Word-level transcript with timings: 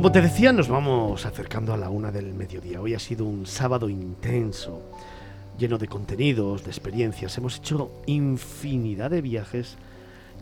Como 0.00 0.12
te 0.12 0.22
decía, 0.22 0.50
nos 0.50 0.70
vamos 0.70 1.26
acercando 1.26 1.74
a 1.74 1.76
la 1.76 1.90
una 1.90 2.10
del 2.10 2.32
mediodía. 2.32 2.80
Hoy 2.80 2.94
ha 2.94 2.98
sido 2.98 3.26
un 3.26 3.44
sábado 3.44 3.90
intenso, 3.90 4.80
lleno 5.58 5.76
de 5.76 5.88
contenidos, 5.88 6.64
de 6.64 6.70
experiencias. 6.70 7.36
Hemos 7.36 7.58
hecho 7.58 7.90
infinidad 8.06 9.10
de 9.10 9.20
viajes 9.20 9.76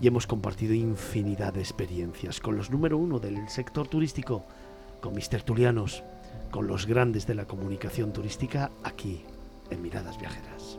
y 0.01 0.07
hemos 0.07 0.29
compartido 0.29 0.75
infinidad 0.75 1.55
de 1.55 1.59
experiencias 1.59 2.39
con 2.39 2.57
los 2.57 2.71
número 2.71 2.99
uno 2.99 3.19
del 3.19 3.49
sector 3.49 3.89
turístico, 3.89 4.45
con 5.01 5.13
mis 5.13 5.29
tertulianos, 5.29 6.05
con 6.53 6.69
los 6.69 6.87
grandes 6.87 7.27
de 7.27 7.35
la 7.35 7.47
comunicación 7.47 8.13
turística 8.13 8.71
aquí 8.85 9.25
en 9.71 9.83
Miradas 9.83 10.21
Viajeras. 10.21 10.79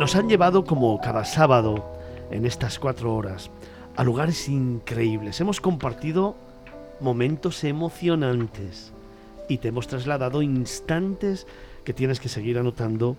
Nos 0.00 0.16
han 0.16 0.28
llevado 0.28 0.64
como 0.64 1.00
cada 1.00 1.24
sábado 1.24 1.92
en 2.32 2.44
estas 2.44 2.80
cuatro 2.80 3.14
horas 3.14 3.52
a 4.00 4.02
lugares 4.02 4.48
increíbles. 4.48 5.42
Hemos 5.42 5.60
compartido 5.60 6.34
momentos 7.00 7.64
emocionantes 7.64 8.94
y 9.46 9.58
te 9.58 9.68
hemos 9.68 9.88
trasladado 9.88 10.40
instantes 10.40 11.46
que 11.84 11.92
tienes 11.92 12.18
que 12.18 12.30
seguir 12.30 12.56
anotando 12.56 13.18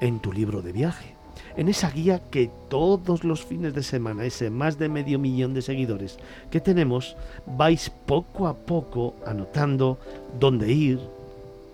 en 0.00 0.20
tu 0.20 0.32
libro 0.32 0.62
de 0.62 0.70
viaje. 0.70 1.16
En 1.56 1.68
esa 1.68 1.90
guía 1.90 2.20
que 2.30 2.52
todos 2.68 3.24
los 3.24 3.44
fines 3.44 3.74
de 3.74 3.82
semana, 3.82 4.24
ese 4.24 4.48
más 4.48 4.78
de 4.78 4.88
medio 4.88 5.18
millón 5.18 5.54
de 5.54 5.62
seguidores 5.62 6.18
que 6.52 6.60
tenemos, 6.60 7.16
vais 7.44 7.90
poco 7.90 8.46
a 8.46 8.54
poco 8.54 9.16
anotando 9.26 9.98
dónde 10.38 10.70
ir, 10.70 11.00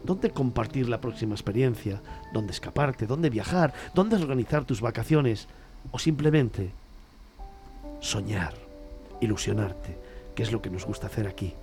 dónde 0.04 0.30
compartir 0.30 0.88
la 0.88 1.02
próxima 1.02 1.34
experiencia, 1.34 2.00
dónde 2.32 2.52
escaparte, 2.52 3.06
dónde 3.06 3.28
viajar, 3.28 3.74
dónde 3.94 4.16
organizar 4.16 4.64
tus 4.64 4.80
vacaciones 4.80 5.48
o 5.90 5.98
simplemente 5.98 6.72
soñar, 8.00 8.54
ilusionarte, 9.20 9.96
que 10.34 10.42
es 10.42 10.52
lo 10.52 10.62
que 10.62 10.70
nos 10.70 10.86
gusta 10.86 11.06
hacer 11.08 11.26
aquí, 11.26 11.54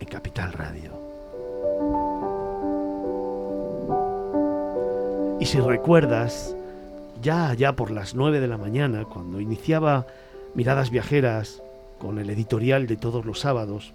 en 0.00 0.08
Capital 0.08 0.52
Radio. 0.52 0.90
Y 5.40 5.46
si 5.46 5.58
recuerdas, 5.58 6.54
ya 7.20 7.48
allá 7.48 7.74
por 7.74 7.90
las 7.90 8.14
9 8.14 8.40
de 8.40 8.48
la 8.48 8.58
mañana, 8.58 9.04
cuando 9.04 9.40
iniciaba 9.40 10.06
Miradas 10.54 10.90
Viajeras 10.90 11.62
con 11.98 12.18
el 12.18 12.30
editorial 12.30 12.86
de 12.86 12.96
todos 12.96 13.24
los 13.24 13.40
sábados, 13.40 13.92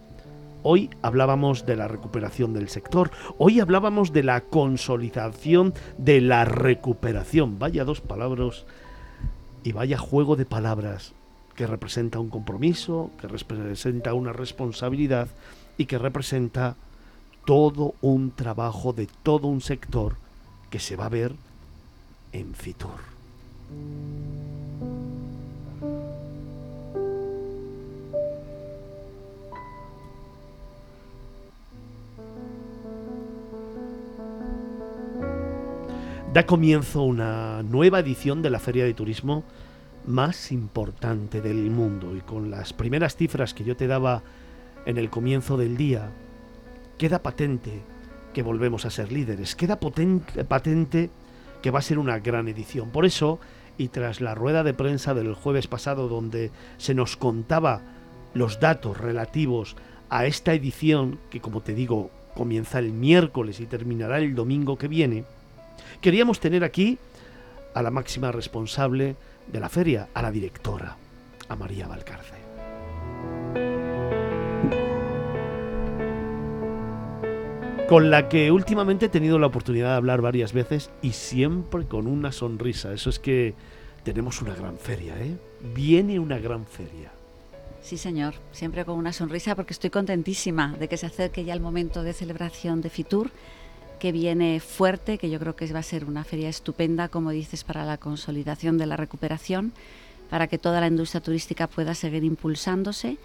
hoy 0.64 0.90
hablábamos 1.02 1.66
de 1.66 1.76
la 1.76 1.88
recuperación 1.88 2.54
del 2.54 2.70
sector, 2.70 3.12
hoy 3.38 3.60
hablábamos 3.60 4.12
de 4.12 4.24
la 4.24 4.42
consolidación 4.42 5.74
de 5.98 6.22
la 6.22 6.46
recuperación. 6.46 7.60
Vaya 7.60 7.86
dos 7.86 8.02
palabras 8.02 8.66
y 9.64 9.72
vaya 9.72 9.98
juego 9.98 10.36
de 10.36 10.46
palabras 10.46 11.14
que 11.58 11.66
representa 11.66 12.20
un 12.20 12.30
compromiso, 12.30 13.10
que 13.20 13.28
representa 13.28 14.14
una 14.14 14.32
responsabilidad 14.32 15.28
y 15.76 15.88
que 15.88 15.98
representa 15.98 16.76
todo 17.46 17.96
un 18.02 18.30
trabajo 18.30 18.94
de 18.94 19.08
todo 19.24 19.48
un 19.48 19.60
sector 19.60 20.18
que 20.70 20.80
se 20.80 20.96
va 20.96 21.08
a 21.08 21.10
ver 21.10 21.34
en 22.32 22.54
Fitur. 22.54 23.00
Da 36.34 36.46
comienzo 36.46 37.02
una 37.02 37.64
nueva 37.64 38.00
edición 38.00 38.44
de 38.44 38.52
la 38.52 38.60
Feria 38.60 38.86
de 38.86 38.94
Turismo 38.94 39.44
más 40.08 40.52
importante 40.52 41.42
del 41.42 41.70
mundo 41.70 42.16
y 42.16 42.22
con 42.22 42.50
las 42.50 42.74
primeras 42.74 43.16
cifras 43.16 43.54
que 43.54 43.64
yo 43.64 43.76
te 43.76 43.88
daba 43.88 44.24
en 44.86 44.98
el 44.98 45.10
comienzo 45.10 45.58
del 45.58 45.78
día, 45.78 46.10
queda 46.98 47.22
patente 47.22 47.82
que 48.34 48.42
volvemos 48.42 48.86
a 48.86 48.90
ser 48.90 49.12
líderes, 49.12 49.56
queda 49.56 49.80
patente 49.80 51.10
que 51.62 51.72
va 51.72 51.80
a 51.80 51.84
ser 51.84 52.00
una 52.00 52.20
gran 52.20 52.48
edición. 52.48 52.90
Por 52.90 53.06
eso, 53.06 53.40
y 53.78 53.90
tras 53.90 54.22
la 54.22 54.34
rueda 54.34 54.64
de 54.64 54.74
prensa 54.74 55.14
del 55.14 55.34
jueves 55.34 55.68
pasado 55.68 56.08
donde 56.08 56.52
se 56.78 56.94
nos 56.94 57.18
contaba 57.18 57.82
los 58.34 58.60
datos 58.60 58.98
relativos 58.98 59.76
a 60.10 60.26
esta 60.26 60.54
edición, 60.54 61.20
que 61.30 61.42
como 61.42 61.62
te 61.62 61.74
digo, 61.74 62.12
comienza 62.34 62.80
el 62.80 62.94
miércoles 62.94 63.60
y 63.60 63.66
terminará 63.66 64.20
el 64.20 64.36
domingo 64.36 64.78
que 64.78 64.88
viene, 64.88 65.26
queríamos 66.00 66.40
tener 66.40 66.64
aquí 66.64 66.98
a 67.74 67.82
la 67.82 67.92
máxima 67.92 68.32
responsable 68.32 69.16
de 69.52 69.60
la 69.60 69.70
feria, 69.70 70.10
a 70.14 70.22
la 70.22 70.32
directora, 70.32 70.96
a 71.48 71.56
María 71.56 71.88
Valcarce. 71.88 72.36
Con 77.88 78.10
la 78.12 78.28
que 78.28 78.52
últimamente 78.52 79.06
he 79.06 79.10
tenido 79.10 79.40
la 79.40 79.48
oportunidad 79.48 79.92
de 79.92 79.96
hablar 79.96 80.22
varias 80.22 80.52
veces 80.52 80.90
y 81.02 81.12
siempre 81.14 81.86
con 81.86 82.06
una 82.06 82.34
sonrisa. 82.34 82.92
Eso 82.92 83.10
es 83.10 83.18
que 83.18 83.54
tenemos 84.04 84.42
una 84.42 84.54
gran 84.54 84.78
feria, 84.78 85.18
¿eh? 85.18 85.38
Viene 85.74 86.20
una 86.20 86.38
gran 86.38 86.66
feria. 86.66 87.12
Sí, 87.82 87.98
señor, 87.98 88.34
siempre 88.52 88.84
con 88.84 88.98
una 88.98 89.14
sonrisa 89.14 89.56
porque 89.56 89.72
estoy 89.72 89.90
contentísima 89.90 90.76
de 90.78 90.90
que 90.90 90.98
se 90.98 91.06
acerque 91.06 91.46
ya 91.46 91.54
el 91.54 91.62
momento 91.62 92.04
de 92.04 92.12
celebración 92.12 92.82
de 92.82 92.90
Fitur, 92.90 93.32
que 94.00 94.12
viene 94.12 94.60
fuerte, 94.60 95.18
que 95.18 95.30
yo 95.30 95.40
creo 95.40 95.56
que 95.56 95.72
va 95.72 95.80
a 95.80 95.84
ser 95.84 96.06
una 96.06 96.24
feria 96.24 96.50
estupenda, 96.50 97.10
como 97.10 97.32
dices, 97.32 97.64
para 97.64 97.86
la 97.86 97.98
consolidación 97.98 98.78
de 98.78 98.86
la 98.86 98.98
recuperación, 98.98 99.74
para 100.30 100.48
que 100.48 100.58
toda 100.58 100.82
la 100.82 100.88
industria 100.88 101.22
turística 101.22 101.68
pueda 101.68 101.96
seguir 101.96 102.24
impulsándose 102.24 103.18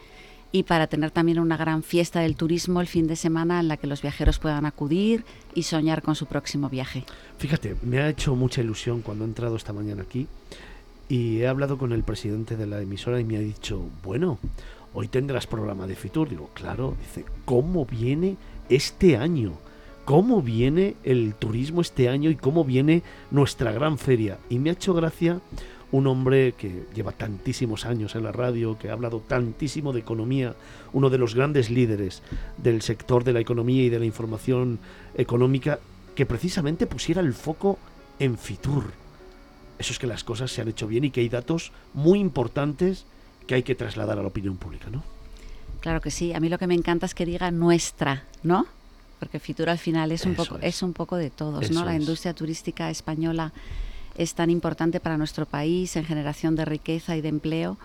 y 0.53 0.65
para 0.65 0.87
tener 0.87 1.11
también 1.11 1.39
una 1.39 1.57
gran 1.57 1.83
fiesta 1.83 2.21
del 2.21 2.37
turismo 2.37 2.81
el 2.81 2.87
fin 2.87 3.07
de 3.07 3.17
semana 3.17 3.59
en 3.59 3.69
la 3.69 3.79
que 3.79 3.87
los 3.87 4.03
viajeros 4.03 4.39
puedan 4.39 4.67
acudir 4.67 5.25
y 5.55 5.63
soñar 5.63 6.03
con 6.03 6.15
su 6.15 6.27
próximo 6.27 6.69
viaje. 6.69 7.05
Fíjate, 7.39 7.77
me 7.83 8.01
ha 8.01 8.09
hecho 8.09 8.37
mucha 8.37 8.61
ilusión 8.61 9.01
cuando 9.01 9.25
he 9.25 9.29
entrado 9.29 9.57
esta 9.57 9.73
mañana 9.73 10.03
aquí 10.03 10.29
y 11.09 11.41
he 11.41 11.49
hablado 11.49 11.79
con 11.79 11.93
el 11.93 12.05
presidente 12.05 12.57
de 12.57 12.67
la 12.67 12.81
emisora 12.81 13.19
y 13.19 13.25
me 13.25 13.39
ha 13.39 13.41
dicho, 13.41 13.83
bueno, 14.05 14.39
hoy 14.93 15.09
tendrás 15.09 15.47
programa 15.47 15.87
de 15.87 15.97
Fitur. 15.97 16.29
Digo, 16.29 16.51
claro, 16.53 16.97
dice, 17.01 17.25
¿cómo 17.47 17.87
viene 17.87 18.37
este 18.69 19.17
año? 19.17 19.55
¿Cómo 20.05 20.43
viene 20.43 20.97
el 21.05 21.35
turismo 21.35 21.81
este 21.81 22.09
año 22.09 22.29
y 22.29 22.37
cómo 22.37 22.65
viene 22.65 23.03
nuestra 23.31 23.71
gran 23.71 23.99
feria? 23.99 24.39
Y 24.51 24.59
me 24.59 24.71
ha 24.71 24.73
hecho 24.73 24.95
gracia 24.95 25.41
un 25.93 26.07
hombre 26.07 26.55
que 26.57 26.87
lleva 26.95 27.13
tantísimos 27.13 27.85
años 27.85 28.17
en 28.17 28.25
la 28.25 28.33
radio, 28.33 28.79
que 28.79 28.89
ha 28.89 28.95
hablado 28.95 29.21
tantísimo 29.21 29.93
de 29.93 30.01
economía, 30.01 30.57
uno 30.93 31.09
de 31.09 31.19
los 31.19 31.35
grandes 31.35 31.71
líderes 31.71 32.23
del 32.57 32.83
sector 32.83 33.23
de 33.23 33.35
la 33.35 33.41
economía 33.41 33.85
y 33.85 33.91
de 33.91 34.01
la 34.01 34.07
información 34.07 34.81
económica, 35.15 35.79
que 36.17 36.27
precisamente 36.27 36.87
pusiera 36.87 37.21
el 37.21 37.35
foco 37.35 37.79
en 38.19 38.39
Fitur. 38.39 38.85
Eso 39.79 39.93
es 39.93 39.99
que 39.99 40.07
las 40.07 40.25
cosas 40.25 40.51
se 40.51 40.63
han 40.63 40.69
hecho 40.69 40.89
bien 40.89 41.05
y 41.05 41.11
que 41.11 41.21
hay 41.21 41.29
datos 41.29 41.73
muy 41.95 42.19
importantes 42.19 43.05
que 43.47 43.55
hay 43.55 43.63
que 43.63 43.75
trasladar 43.75 44.19
a 44.19 44.23
la 44.23 44.29
opinión 44.29 44.57
pública, 44.57 44.89
¿no? 44.91 45.05
Claro 45.81 46.01
que 46.01 46.11
sí. 46.11 46.33
A 46.33 46.41
mí 46.41 46.49
lo 46.49 46.59
que 46.59 46.67
me 46.67 46.75
encanta 46.75 47.07
es 47.07 47.15
que 47.15 47.27
diga 47.27 47.51
nuestra, 47.51 48.25
¿no? 48.43 48.67
Porque 49.23 49.39
Fitur 49.39 49.71
al 49.71 49.79
final 49.79 50.11
es 50.11 50.27
un 50.27 50.35
poco 50.35 50.59
es. 50.61 50.83
un 50.83 50.95
poco 50.95 51.15
de 51.15 51.31
todos, 51.31 51.71
¿no? 51.71 51.85
La 51.85 51.95
industria 51.95 52.35
turística 52.35 52.91
española 52.91 53.53
es 54.17 54.35
tan 54.35 54.51
importante 54.51 54.99
para 54.99 55.17
nuestro 55.17 55.47
país 55.47 55.95
en 55.95 56.05
generación 56.05 56.57
de 56.57 56.65
riqueza 56.65 57.17
y 57.17 57.21
de 57.21 57.29
empleo 57.29 57.79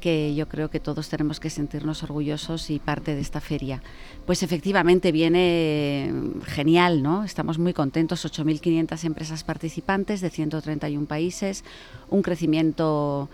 que 0.00 0.34
yo 0.34 0.48
creo 0.48 0.68
que 0.68 0.80
todos 0.80 1.08
tenemos 1.08 1.38
que 1.38 1.48
sentirnos 1.48 2.02
orgullosos 2.02 2.70
y 2.70 2.80
parte 2.80 3.14
de 3.14 3.20
esta 3.20 3.40
feria. 3.40 3.84
Pues 4.26 4.42
efectivamente 4.42 5.12
viene 5.12 6.12
genial, 6.44 7.04
¿no? 7.04 7.22
Estamos 7.22 7.60
muy 7.60 7.72
contentos, 7.72 8.24
8.500 8.24 9.04
empresas 9.04 9.44
participantes 9.44 10.20
de 10.20 10.30
131 10.30 11.06
países, 11.06 11.62
un 12.08 12.22
crecimiento 12.22 13.28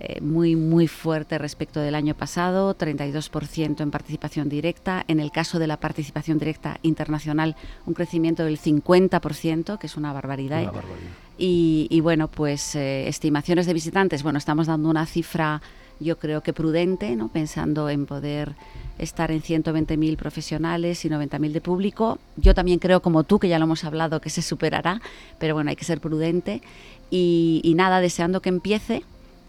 eh, 0.00 0.20
muy, 0.20 0.56
muy 0.56 0.88
fuerte 0.88 1.38
respecto 1.38 1.80
del 1.80 1.94
año 1.94 2.14
pasado, 2.14 2.76
32% 2.76 3.80
en 3.80 3.90
participación 3.90 4.48
directa. 4.48 5.04
En 5.08 5.20
el 5.20 5.30
caso 5.30 5.58
de 5.58 5.66
la 5.66 5.78
participación 5.78 6.38
directa 6.38 6.78
internacional, 6.82 7.56
un 7.86 7.94
crecimiento 7.94 8.44
del 8.44 8.58
50%, 8.58 9.78
que 9.78 9.86
es 9.86 9.96
una 9.96 10.12
barbaridad. 10.12 10.62
Una 10.62 10.72
barbaridad. 10.72 11.10
Y, 11.36 12.00
bueno, 12.00 12.28
pues 12.28 12.76
eh, 12.76 13.08
estimaciones 13.08 13.66
de 13.66 13.74
visitantes, 13.74 14.22
bueno, 14.22 14.38
estamos 14.38 14.68
dando 14.68 14.88
una 14.88 15.04
cifra 15.04 15.60
yo 16.00 16.18
creo 16.18 16.42
que 16.42 16.52
prudente, 16.52 17.16
¿no? 17.16 17.28
pensando 17.28 17.88
en 17.88 18.06
poder 18.06 18.54
estar 18.98 19.30
en 19.30 19.42
120.000 19.42 20.16
profesionales 20.16 21.04
y 21.04 21.08
90.000 21.08 21.52
de 21.52 21.60
público. 21.60 22.18
Yo 22.36 22.54
también 22.54 22.78
creo, 22.78 23.00
como 23.00 23.24
tú, 23.24 23.38
que 23.38 23.48
ya 23.48 23.58
lo 23.58 23.64
hemos 23.64 23.84
hablado, 23.84 24.20
que 24.20 24.30
se 24.30 24.42
superará, 24.42 25.00
pero 25.38 25.54
bueno, 25.54 25.70
hay 25.70 25.76
que 25.76 25.84
ser 25.84 26.00
prudente. 26.00 26.62
Y, 27.10 27.72
nada, 27.76 28.00
deseando 28.00 28.40
que 28.40 28.48
empiece 28.48 29.04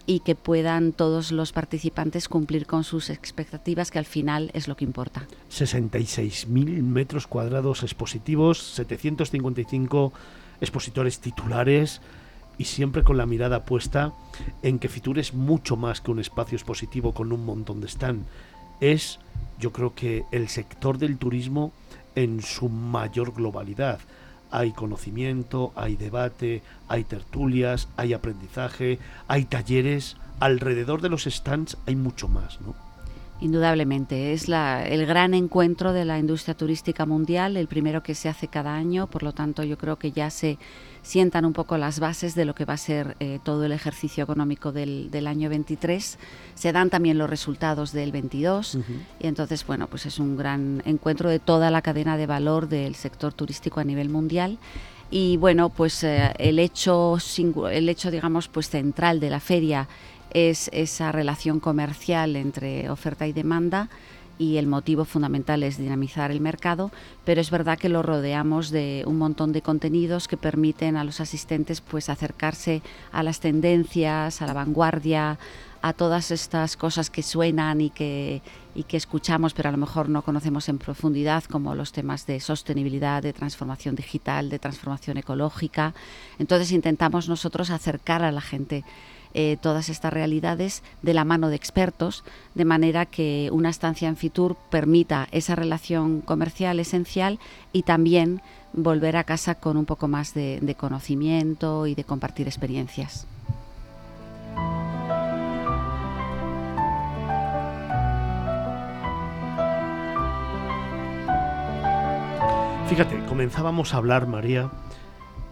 y 0.06 0.20
que 0.20 0.36
puedan 0.36 0.92
todos 0.92 1.32
los 1.32 1.52
participantes 1.52 2.30
cumplir 2.30 2.66
con 2.66 2.84
sus 2.84 3.10
expectativas, 3.10 3.92
que 3.92 4.00
al 4.00 4.06
final 4.06 4.52
es 4.54 4.68
lo 4.68 4.76
que 4.76 4.84
importa. 4.84 5.28
66.000 5.50 6.84
metros 6.84 7.28
cuadrados 7.28 7.84
expositivos, 7.84 8.60
755 8.60 10.14
expositores 10.62 11.20
titulares 11.20 12.02
y 12.58 12.66
siempre 12.66 13.04
con 13.04 13.18
la 13.18 13.26
mirada 13.26 13.66
puesta 13.66 14.14
en 14.62 14.80
que 14.80 14.90
Fitur 14.90 15.20
es 15.20 15.34
mucho 15.34 15.76
más 15.76 16.02
que 16.02 16.12
un 16.12 16.20
espacio 16.20 16.56
expositivo 16.56 17.14
con 17.14 17.32
un 17.32 17.46
montón 17.46 17.82
de 17.82 17.88
stand. 17.88 18.26
es, 18.80 19.20
yo 19.60 19.72
creo 19.72 19.96
que 19.96 20.24
el 20.32 20.50
sector 20.50 20.98
del 20.98 21.18
turismo 21.18 21.72
en 22.16 22.42
su 22.42 22.70
mayor 22.70 23.34
globalidad. 23.34 24.00
Hay 24.52 24.72
conocimiento, 24.72 25.72
hay 25.76 25.96
debate, 25.96 26.62
hay 26.88 27.04
tertulias, 27.04 27.88
hay 27.98 28.14
aprendizaje, 28.14 29.00
hay 29.28 29.46
talleres. 29.46 30.18
Alrededor 30.40 31.02
de 31.02 31.10
los 31.10 31.24
stands 31.24 31.78
hay 31.86 31.96
mucho 31.96 32.28
más, 32.28 32.60
¿no? 32.62 32.76
Indudablemente, 33.42 34.32
es 34.32 34.48
el 34.48 35.06
gran 35.06 35.34
encuentro 35.34 35.92
de 35.92 36.06
la 36.06 36.18
industria 36.18 36.56
turística 36.56 37.06
mundial, 37.06 37.58
el 37.58 37.68
primero 37.68 38.02
que 38.02 38.16
se 38.16 38.30
hace 38.30 38.48
cada 38.48 38.74
año, 38.74 39.08
por 39.08 39.24
lo 39.24 39.34
tanto 39.34 39.64
yo 39.64 39.78
creo 39.78 39.98
que 39.98 40.14
ya 40.14 40.30
se 40.30 40.58
sientan 41.06 41.46
un 41.46 41.54
poco 41.54 41.78
las 41.78 42.00
bases 42.00 42.34
de 42.34 42.46
lo 42.46 42.56
que 42.56 42.66
va 42.66 42.74
a 42.74 42.78
ser 42.78 43.16
eh, 43.20 43.40
todo 43.44 43.64
el 43.64 43.72
ejercicio 43.72 44.24
económico 44.24 44.72
del, 44.72 45.12
del, 45.12 45.28
año 45.28 45.50
23. 45.50 46.18
Se 46.56 46.72
dan 46.72 46.90
también 46.90 47.20
los 47.20 47.30
resultados 47.30 47.92
del 47.92 48.12
22 48.12 48.80
y 49.20 49.28
entonces, 49.28 49.66
bueno, 49.68 49.88
pues 49.88 50.08
es 50.08 50.18
un 50.18 50.36
gran 50.36 50.82
encuentro 50.84 51.30
de 51.30 51.38
toda 51.38 51.70
la 51.70 51.84
cadena 51.84 52.18
de 52.18 52.26
valor 52.26 52.68
del 52.68 52.96
sector 52.96 53.34
turístico 53.34 53.80
a 53.80 53.84
nivel 53.84 54.10
mundial. 54.10 54.58
Y 55.12 55.38
bueno, 55.38 55.70
pues 55.70 56.04
eh, 56.04 56.34
el 56.40 56.58
hecho, 56.58 57.18
el 57.72 57.88
hecho 57.88 58.10
digamos, 58.10 58.48
pues 58.48 58.72
central 58.72 59.20
de 59.20 59.30
la 59.30 59.40
feria 59.40 59.88
es 60.32 60.72
esa 60.74 61.12
relación 61.12 61.60
comercial 61.60 62.36
entre 62.36 62.90
oferta 62.90 63.28
y 63.28 63.32
demanda 63.32 63.90
y 64.38 64.58
el 64.58 64.68
motivo 64.68 65.06
fundamental 65.06 65.64
es 65.64 65.78
dinamizar 65.78 66.32
el 66.32 66.42
mercado, 66.42 66.92
pero 67.24 67.42
es 67.42 67.52
verdad 67.52 67.78
que 67.78 67.90
lo 67.90 68.04
rodeamos 68.04 68.70
de 68.70 69.04
un 69.08 69.18
montón 69.18 69.52
de 69.52 69.62
contenidos 69.62 70.28
que 70.28 70.38
permiten 70.38 70.98
a 70.98 71.04
los 71.04 71.22
asistentes 71.22 71.82
pues 71.82 72.10
acercarse 72.10 72.82
a 73.12 73.24
las 73.24 73.40
tendencias, 73.40 74.42
a 74.42 74.48
la 74.48 74.54
vanguardia, 74.54 75.38
a 75.82 75.94
todas 75.94 76.32
estas 76.32 76.78
cosas 76.78 77.12
que 77.12 77.22
suenan 77.22 77.80
y 77.80 77.92
que, 77.92 78.42
y 78.74 78.84
que 78.84 78.98
escuchamos, 78.98 79.54
pero 79.54 79.70
a 79.70 79.72
lo 79.72 79.78
mejor 79.78 80.10
no 80.10 80.24
conocemos 80.24 80.68
en 80.68 80.80
profundidad, 80.80 81.44
como 81.44 81.76
los 81.76 81.92
temas 81.92 82.26
de 82.26 82.40
sostenibilidad, 82.40 83.22
de 83.22 83.34
transformación 83.34 83.96
digital, 83.96 84.50
de 84.50 84.58
transformación 84.58 85.18
ecológica. 85.18 85.94
Entonces 86.40 86.72
intentamos 86.72 87.30
nosotros 87.30 87.70
acercar 87.70 88.24
a 88.24 88.32
la 88.32 88.42
gente 88.42 88.84
eh, 89.38 89.58
todas 89.60 89.90
estas 89.90 90.14
realidades 90.14 90.82
de 91.02 91.14
la 91.14 91.26
mano 91.26 91.50
de 91.50 91.58
expertos, 91.58 92.24
de 92.54 92.64
manera 92.64 93.06
que 93.06 93.50
una 93.52 93.70
estancia 93.70 94.08
en 94.08 94.16
Fitur 94.16 94.56
permita 94.70 95.28
esa 95.34 95.56
relación 95.56 96.22
comercial 96.22 96.80
esencial 96.80 97.38
y 97.74 97.84
también 97.84 98.42
volver 98.72 99.18
a 99.18 99.26
casa 99.26 99.56
con 99.56 99.76
un 99.76 99.84
poco 99.84 100.08
más 100.08 100.34
de, 100.34 100.60
de 100.62 100.76
conocimiento 100.76 101.86
y 101.86 101.96
de 101.96 102.06
compartir 102.06 102.48
experiencias. 102.48 103.28
Fíjate, 112.88 113.20
comenzábamos 113.26 113.94
a 113.94 113.98
hablar, 113.98 114.28
María, 114.28 114.72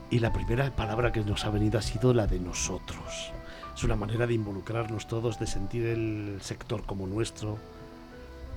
y 0.09 0.19
la 0.19 0.31
primera 0.31 0.73
palabra 0.73 1.11
que 1.11 1.19
nos 1.19 1.43
ha 1.43 1.49
venido 1.49 1.79
ha 1.79 1.81
sido 1.81 2.13
la 2.13 2.27
de 2.27 2.39
nosotros 2.39 3.33
es 3.75 3.83
una 3.83 3.95
manera 3.95 4.27
de 4.27 4.33
involucrarnos 4.33 5.07
todos, 5.07 5.39
de 5.39 5.47
sentir 5.47 5.85
el 5.85 6.37
sector 6.41 6.83
como 6.83 7.07
nuestro. 7.07 7.57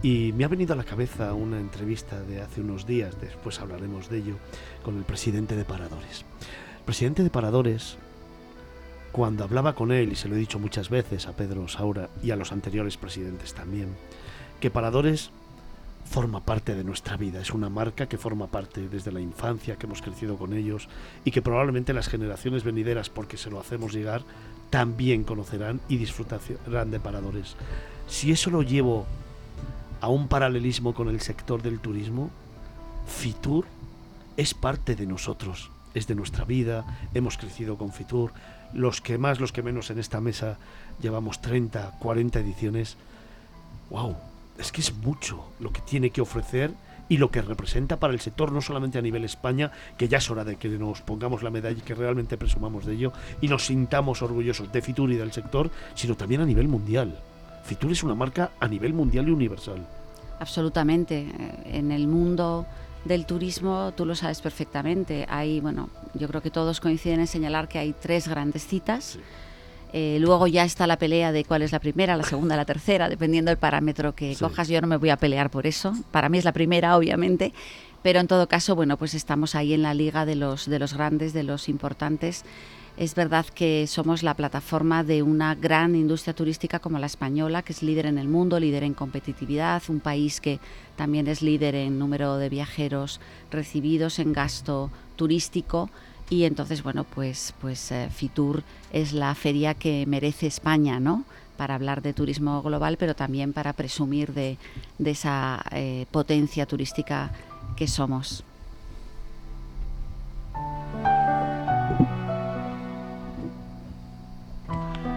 Y 0.02 0.32
me 0.32 0.44
ha 0.44 0.48
venido 0.48 0.74
a 0.74 0.76
la 0.76 0.84
cabeza 0.84 1.32
una 1.32 1.58
entrevista 1.58 2.20
de 2.20 2.42
hace 2.42 2.60
unos 2.60 2.86
días, 2.86 3.18
después 3.20 3.60
hablaremos 3.60 4.10
de 4.10 4.18
ello, 4.18 4.34
con 4.84 4.98
el 4.98 5.04
presidente 5.04 5.56
de 5.56 5.64
Paradores. 5.64 6.24
El 6.78 6.84
presidente 6.84 7.22
de 7.22 7.30
Paradores, 7.30 7.96
cuando 9.10 9.44
hablaba 9.44 9.74
con 9.74 9.92
él, 9.92 10.12
y 10.12 10.16
se 10.16 10.28
lo 10.28 10.36
he 10.36 10.38
dicho 10.38 10.58
muchas 10.58 10.90
veces 10.90 11.26
a 11.26 11.32
Pedro 11.32 11.66
Saura 11.68 12.10
y 12.22 12.30
a 12.30 12.36
los 12.36 12.52
anteriores 12.52 12.98
presidentes 12.98 13.54
también, 13.54 13.88
que 14.60 14.70
Paradores 14.70 15.30
forma 16.04 16.44
parte 16.44 16.74
de 16.74 16.84
nuestra 16.84 17.16
vida, 17.16 17.40
es 17.40 17.52
una 17.52 17.68
marca 17.68 18.06
que 18.06 18.18
forma 18.18 18.46
parte 18.46 18.88
desde 18.88 19.12
la 19.12 19.20
infancia, 19.20 19.76
que 19.76 19.86
hemos 19.86 20.02
crecido 20.02 20.36
con 20.36 20.52
ellos 20.52 20.88
y 21.24 21.30
que 21.30 21.42
probablemente 21.42 21.92
las 21.92 22.08
generaciones 22.08 22.64
venideras, 22.64 23.10
porque 23.10 23.36
se 23.36 23.50
lo 23.50 23.58
hacemos 23.58 23.92
llegar, 23.92 24.22
también 24.70 25.24
conocerán 25.24 25.80
y 25.88 25.96
disfrutarán 25.96 26.90
de 26.90 27.00
paradores. 27.00 27.56
Si 28.08 28.32
eso 28.32 28.50
lo 28.50 28.62
llevo 28.62 29.06
a 30.00 30.08
un 30.08 30.28
paralelismo 30.28 30.94
con 30.94 31.08
el 31.08 31.20
sector 31.20 31.62
del 31.62 31.80
turismo, 31.80 32.30
Fitur 33.06 33.66
es 34.36 34.54
parte 34.54 34.96
de 34.96 35.06
nosotros, 35.06 35.70
es 35.94 36.06
de 36.06 36.14
nuestra 36.14 36.44
vida, 36.44 36.84
hemos 37.14 37.38
crecido 37.38 37.78
con 37.78 37.92
Fitur, 37.92 38.32
los 38.72 39.00
que 39.00 39.16
más, 39.18 39.40
los 39.40 39.52
que 39.52 39.62
menos 39.62 39.90
en 39.90 39.98
esta 39.98 40.20
mesa 40.20 40.58
llevamos 41.00 41.40
30, 41.40 41.98
40 41.98 42.40
ediciones. 42.40 42.96
¡Wow! 43.90 44.16
es 44.58 44.72
que 44.72 44.80
es 44.80 44.94
mucho 44.94 45.44
lo 45.60 45.72
que 45.72 45.80
tiene 45.82 46.10
que 46.10 46.20
ofrecer 46.20 46.72
y 47.08 47.18
lo 47.18 47.30
que 47.30 47.42
representa 47.42 47.98
para 47.98 48.12
el 48.12 48.20
sector, 48.20 48.52
no 48.52 48.60
solamente 48.60 48.98
a 48.98 49.02
nivel 49.02 49.24
España, 49.24 49.70
que 49.96 50.08
ya 50.08 50.18
es 50.18 50.30
hora 50.30 50.44
de 50.44 50.56
que 50.56 50.68
nos 50.68 51.02
pongamos 51.02 51.42
la 51.42 51.50
medalla 51.50 51.78
y 51.78 51.82
que 51.82 51.94
realmente 51.94 52.36
presumamos 52.36 52.84
de 52.84 52.94
ello 52.94 53.12
y 53.40 53.48
nos 53.48 53.66
sintamos 53.66 54.22
orgullosos 54.22 54.72
de 54.72 54.82
Fitur 54.82 55.10
y 55.10 55.16
del 55.16 55.32
sector, 55.32 55.70
sino 55.94 56.16
también 56.16 56.40
a 56.40 56.46
nivel 56.46 56.68
mundial. 56.68 57.18
Fitur 57.64 57.92
es 57.92 58.02
una 58.02 58.14
marca 58.14 58.50
a 58.60 58.68
nivel 58.68 58.92
mundial 58.92 59.28
y 59.28 59.32
universal. 59.32 59.86
Absolutamente. 60.38 61.26
En 61.64 61.90
el 61.90 62.06
mundo 62.06 62.66
del 63.04 63.26
turismo, 63.26 63.92
tú 63.96 64.04
lo 64.04 64.14
sabes 64.14 64.40
perfectamente. 64.40 65.26
Hay, 65.28 65.60
bueno, 65.60 65.88
yo 66.14 66.28
creo 66.28 66.42
que 66.42 66.50
todos 66.50 66.80
coinciden 66.80 67.20
en 67.20 67.26
señalar 67.26 67.68
que 67.68 67.78
hay 67.78 67.92
tres 67.92 68.28
grandes 68.28 68.66
citas. 68.66 69.18
Eh, 69.92 70.18
luego 70.20 70.46
ya 70.46 70.64
está 70.64 70.86
la 70.86 70.98
pelea 70.98 71.32
de 71.32 71.44
cuál 71.44 71.62
es 71.62 71.72
la 71.72 71.78
primera, 71.78 72.16
la 72.16 72.24
segunda, 72.24 72.56
la 72.56 72.64
tercera, 72.64 73.08
dependiendo 73.08 73.50
del 73.50 73.58
parámetro 73.58 74.14
que 74.14 74.36
cojas. 74.36 74.68
Yo 74.68 74.80
no 74.80 74.86
me 74.86 74.96
voy 74.96 75.10
a 75.10 75.16
pelear 75.16 75.50
por 75.50 75.66
eso. 75.66 75.94
Para 76.10 76.28
mí 76.28 76.38
es 76.38 76.44
la 76.44 76.52
primera, 76.52 76.96
obviamente. 76.96 77.52
Pero 78.02 78.20
en 78.20 78.26
todo 78.26 78.46
caso, 78.48 78.76
bueno, 78.76 78.96
pues 78.96 79.14
estamos 79.14 79.54
ahí 79.54 79.74
en 79.74 79.82
la 79.82 79.94
liga 79.94 80.26
de 80.26 80.36
los, 80.36 80.68
de 80.68 80.78
los 80.78 80.94
grandes, 80.94 81.32
de 81.32 81.42
los 81.42 81.68
importantes. 81.68 82.44
Es 82.96 83.14
verdad 83.14 83.44
que 83.44 83.86
somos 83.86 84.22
la 84.22 84.34
plataforma 84.34 85.04
de 85.04 85.22
una 85.22 85.54
gran 85.54 85.94
industria 85.94 86.34
turística 86.34 86.78
como 86.78 86.98
la 86.98 87.06
española, 87.06 87.62
que 87.62 87.74
es 87.74 87.82
líder 87.82 88.06
en 88.06 88.16
el 88.16 88.26
mundo, 88.26 88.58
líder 88.58 88.84
en 88.84 88.94
competitividad, 88.94 89.82
un 89.88 90.00
país 90.00 90.40
que 90.40 90.60
también 90.96 91.26
es 91.26 91.42
líder 91.42 91.74
en 91.74 91.98
número 91.98 92.38
de 92.38 92.48
viajeros 92.48 93.20
recibidos, 93.50 94.18
en 94.18 94.32
gasto 94.32 94.90
turístico 95.16 95.90
y 96.28 96.44
entonces 96.44 96.82
bueno 96.82 97.04
pues 97.04 97.54
pues 97.60 97.92
eh, 97.92 98.08
Fitur 98.14 98.62
es 98.92 99.12
la 99.12 99.34
feria 99.34 99.74
que 99.74 100.04
merece 100.06 100.46
España 100.46 101.00
no 101.00 101.24
para 101.56 101.74
hablar 101.74 102.02
de 102.02 102.12
turismo 102.12 102.62
global 102.62 102.96
pero 102.98 103.14
también 103.14 103.52
para 103.52 103.72
presumir 103.72 104.32
de, 104.32 104.58
esa 105.04 105.64
eh, 105.72 106.06
potencia 106.10 106.66
turística 106.66 107.30
que 107.76 107.86
somos 107.88 108.44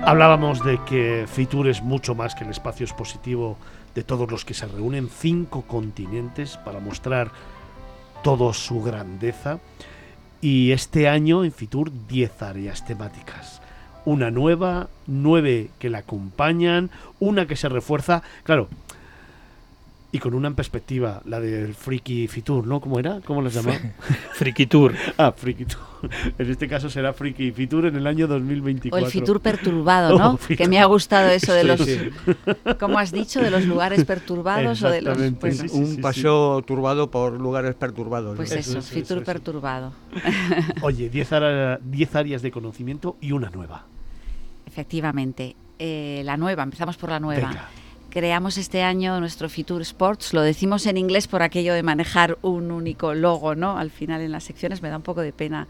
Hablábamos 0.06 0.63
de 0.63 0.80
que 0.86 1.28
Fitur 1.28 1.68
es 1.68 1.84
mucho 1.84 2.16
más 2.16 2.34
que 2.34 2.44
el 2.44 2.50
espacio 2.50 2.84
expositivo 2.84 3.58
de 3.94 4.04
todos 4.04 4.32
los 4.32 4.44
que 4.44 4.56
se 4.56 4.66
reúnen, 4.66 5.08
cinco 5.08 5.63
continentes 5.63 6.58
para 6.58 6.80
mostrar 6.80 7.32
toda 8.24 8.54
su 8.54 8.82
grandeza. 8.82 9.60
Y 10.41 10.72
este 10.72 11.10
año 11.10 11.43
en 11.43 11.51
Fitur 11.51 11.91
10 12.08 12.41
áreas 12.41 12.86
temáticas. 12.86 13.62
Una 14.05 14.31
nueva, 14.31 14.88
nueve 15.05 15.69
que 15.79 15.89
la 15.89 16.00
acompañan, 16.00 16.89
una 17.19 17.46
que 17.46 17.58
se 17.58 17.67
refuerza. 17.67 18.24
Claro, 18.43 18.69
y 20.12 20.18
con 20.18 20.34
una 20.34 20.48
en 20.48 20.56
perspectiva, 20.56 21.22
la 21.25 21.39
del 21.39 21.75
Friki 21.75 22.28
Fitur, 22.28 22.66
¿no? 22.66 22.82
¿Cómo 22.82 22.98
era? 22.98 23.20
¿Cómo 23.24 23.42
las 23.44 23.54
llamaba? 23.54 23.78
Friki 24.34 24.66
Tour. 24.66 24.94
Ah, 25.18 25.34
Friki 25.36 25.66
Tour. 25.66 25.82
En 26.38 26.50
este 26.50 26.68
caso 26.68 26.89
será 26.89 27.13
Friki 27.13 27.51
Fitur 27.51 27.86
en 27.86 27.96
el 27.96 28.08
año 28.08 28.25
2024. 28.25 28.96
O 28.96 29.06
el 29.06 29.12
Fitur 29.12 29.42
perturbado, 29.42 30.18
¿no? 30.18 30.38
que 30.38 30.68
me 30.68 30.80
ha 30.80 30.86
gustado 30.86 31.30
eso 31.30 31.54
de 31.54 31.66
los, 31.66 31.82
¿cómo 32.80 32.98
has 33.00 33.12
dicho? 33.12 33.42
De 33.42 33.51
los 33.51 33.66
lugares 33.66 34.06
perturbados 34.06 34.82
o 34.82 34.89
de 34.89 35.01
los... 35.01 35.18
Pues, 35.39 35.62
un 35.74 35.98
paseo 35.98 36.62
turbado 36.62 37.12
por 37.12 37.34
lugares 37.34 37.75
perturbados. 37.75 38.38
Pues 38.38 38.51
eso, 38.51 38.82
Fitur 38.82 39.24
perturbado. 39.24 39.94
Oye, 40.82 41.10
10 41.10 41.34
áreas 41.34 42.42
de 42.42 42.51
conocimiento 42.51 43.18
y 43.20 43.34
una 43.34 43.50
nueva. 43.50 43.86
Efectivamente. 44.66 45.56
Eh, 45.78 46.22
la 46.25 46.38
nueva, 46.38 46.63
empezamos 46.63 46.98
por 46.98 47.10
la 47.10 47.20
nueva 47.20 47.70
creamos 48.10 48.58
este 48.58 48.82
año 48.82 49.20
nuestro 49.20 49.50
Future 49.50 49.82
Sports. 49.84 50.34
Lo 50.34 50.42
decimos 50.42 50.86
en 50.86 50.98
inglés 50.98 51.28
por 51.28 51.42
aquello 51.42 51.74
de 51.74 51.84
manejar 51.84 52.38
un 52.42 52.72
único 52.72 53.13
logo, 53.13 53.56
¿no? 53.56 53.78
Al 53.78 53.92
final 53.92 54.22
en 54.22 54.32
las 54.32 54.44
secciones 54.44 54.82
me 54.82 54.89
da 54.89 54.98
un 54.98 55.04
poco 55.04 55.22
de 55.22 55.32
pena 55.32 55.68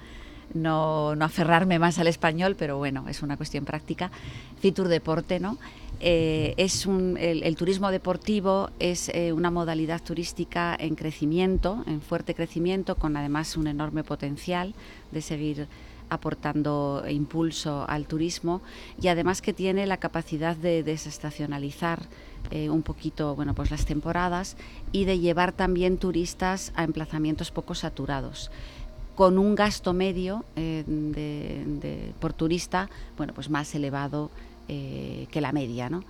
no, 0.53 1.12
aferrarme 1.19 1.79
más 1.79 2.00
al 2.00 2.08
español, 2.08 2.55
pero 2.58 2.77
bueno, 2.77 3.05
es 3.08 3.22
una 3.22 3.38
cuestión 3.38 3.65
práctica. 3.65 4.12
Fitur 4.60 4.88
Deporte, 4.88 5.39
¿no? 5.39 5.58
Eh, 6.01 6.53
es 6.55 6.88
el, 6.88 7.55
turismo 7.58 7.91
deportivo 7.91 8.69
es 8.79 9.10
eh, 9.10 9.34
una 9.34 9.51
modalidad 9.51 10.01
turística 10.01 10.74
en 10.79 10.96
crecimiento, 10.96 11.84
en 11.88 12.01
fuerte 12.01 12.34
crecimiento, 12.34 12.96
con 12.96 13.17
además 13.17 13.58
un 13.58 13.67
enorme 13.67 14.05
potencial 14.05 14.74
de 15.12 15.22
seguir 15.22 15.67
aportando 16.09 17.03
impulso 17.09 17.85
al 17.87 18.07
turismo 18.07 18.61
y 19.01 19.07
además 19.07 19.41
que 19.41 19.53
tiene 19.53 19.85
la 19.85 19.97
capacidad 19.97 20.55
de 20.55 20.83
desestacionalizar 20.83 22.07
eh, 22.51 22.69
un 22.69 22.81
poquito 22.81 23.35
bueno, 23.35 23.53
pues 23.53 23.69
las 23.71 23.85
temporadas 23.85 24.57
y 24.91 25.05
de 25.05 25.19
llevar 25.19 25.51
también 25.51 25.97
turistas 25.97 26.71
a 26.75 26.83
emplazamientos 26.83 27.51
poco 27.51 27.75
saturados 27.75 28.49
con 29.15 29.37
un 29.37 29.53
gasto 29.53 29.93
medio 29.93 30.45
eh, 30.55 32.13
por 32.19 32.33
turista 32.33 32.89
bueno, 33.17 33.33
pues 33.33 33.49
más 33.49 33.75
elevado 33.75 34.31
eh, 34.67 35.27
que 35.29 35.41
la 35.41 35.51
media. 35.51 35.89
¿no? 35.89 36.03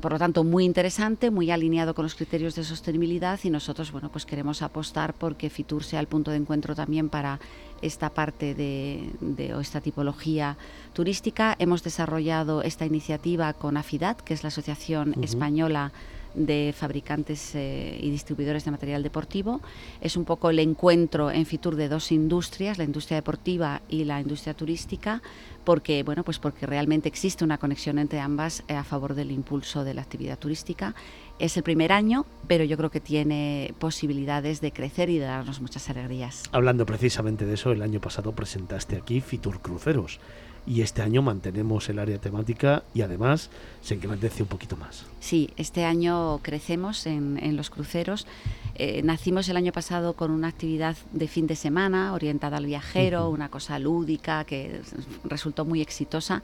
por 0.00 0.12
lo 0.12 0.18
tanto, 0.18 0.44
muy 0.44 0.64
interesante, 0.64 1.30
muy 1.30 1.50
alineado 1.50 1.94
con 1.94 2.04
los 2.04 2.14
criterios 2.14 2.54
de 2.54 2.64
sostenibilidad 2.64 3.38
y 3.42 3.50
nosotros 3.50 3.90
bueno, 3.90 4.10
pues 4.10 4.26
queremos 4.26 4.62
apostar 4.62 5.14
porque 5.14 5.50
Fitur 5.50 5.82
sea 5.82 6.00
el 6.00 6.06
punto 6.06 6.30
de 6.30 6.36
encuentro 6.36 6.74
también 6.74 7.08
para 7.08 7.40
esta 7.84 8.10
parte 8.10 8.54
de, 8.54 9.54
o 9.54 9.60
esta 9.60 9.80
tipología 9.80 10.56
turística. 10.92 11.54
Hemos 11.58 11.82
desarrollado 11.82 12.62
esta 12.62 12.86
iniciativa 12.86 13.52
con 13.52 13.76
AFIDAT, 13.76 14.20
que 14.22 14.34
es 14.34 14.42
la 14.42 14.48
Asociación 14.48 15.14
Española 15.22 15.92
de 16.34 16.74
fabricantes 16.76 17.54
eh, 17.54 17.98
y 18.00 18.10
distribuidores 18.10 18.64
de 18.64 18.70
material 18.70 19.02
deportivo. 19.02 19.60
Es 20.00 20.16
un 20.16 20.24
poco 20.24 20.50
el 20.50 20.58
encuentro 20.58 21.30
en 21.30 21.46
Fitur 21.46 21.76
de 21.76 21.88
dos 21.88 22.12
industrias, 22.12 22.78
la 22.78 22.84
industria 22.84 23.16
deportiva 23.16 23.82
y 23.88 24.04
la 24.04 24.20
industria 24.20 24.54
turística, 24.54 25.22
porque 25.64 26.02
bueno, 26.02 26.24
pues 26.24 26.38
porque 26.38 26.66
realmente 26.66 27.08
existe 27.08 27.44
una 27.44 27.58
conexión 27.58 27.98
entre 27.98 28.20
ambas 28.20 28.64
eh, 28.68 28.74
a 28.74 28.84
favor 28.84 29.14
del 29.14 29.30
impulso 29.30 29.84
de 29.84 29.94
la 29.94 30.02
actividad 30.02 30.38
turística. 30.38 30.94
Es 31.38 31.56
el 31.56 31.62
primer 31.62 31.92
año, 31.92 32.26
pero 32.46 32.64
yo 32.64 32.76
creo 32.76 32.90
que 32.90 33.00
tiene 33.00 33.74
posibilidades 33.78 34.60
de 34.60 34.72
crecer 34.72 35.10
y 35.10 35.18
de 35.18 35.24
darnos 35.24 35.60
muchas 35.60 35.88
alegrías. 35.90 36.44
Hablando 36.52 36.86
precisamente 36.86 37.44
de 37.44 37.54
eso, 37.54 37.72
el 37.72 37.82
año 37.82 38.00
pasado 38.00 38.32
presentaste 38.32 38.96
aquí 38.96 39.20
Fitur 39.20 39.60
Cruceros 39.60 40.20
y 40.66 40.80
este 40.80 41.02
año 41.02 41.22
mantenemos 41.22 41.88
el 41.88 41.98
área 41.98 42.18
temática 42.18 42.84
y 42.94 43.02
además 43.02 43.50
se 43.82 43.94
engrandece 43.94 44.42
un 44.42 44.48
poquito 44.48 44.76
más. 44.76 45.04
Sí, 45.20 45.50
este 45.56 45.84
año 45.84 46.40
crecemos 46.42 47.06
en, 47.06 47.56
los 47.56 47.70
cruceros. 47.70 48.26
Eh, 48.74 49.02
nacimos 49.02 49.48
el 49.48 49.56
año 49.56 49.72
pasado 49.72 50.14
con 50.14 50.30
una 50.30 50.48
actividad 50.48 50.96
de 51.12 51.28
fin 51.28 51.46
de 51.46 51.56
semana 51.56 52.12
orientada 52.12 52.56
al 52.56 52.66
viajero, 52.66 53.28
una 53.28 53.48
cosa 53.48 53.78
lúdica 53.78 54.44
que 54.44 54.80
resultó 55.24 55.64
muy 55.64 55.80
exitosa 55.80 56.42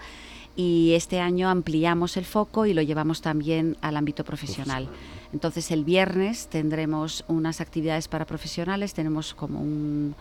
y 0.60 0.92
este 0.92 1.20
año 1.20 1.48
ampliamos 1.48 2.18
el 2.18 2.26
foco 2.26 2.66
y 2.66 2.74
lo 2.74 2.82
llevamos 2.82 3.22
también 3.22 3.78
al 3.80 3.96
ámbito 3.96 4.24
profesional. 4.24 4.90
Entonces 5.32 5.70
el 5.70 5.84
viernes 5.84 6.48
tendremos 6.48 7.24
unas 7.28 7.62
actividades 7.62 8.08
para 8.08 8.26
profesionales, 8.26 8.92
tenemos 8.92 9.32
como 9.32 9.58
un, 9.58 10.14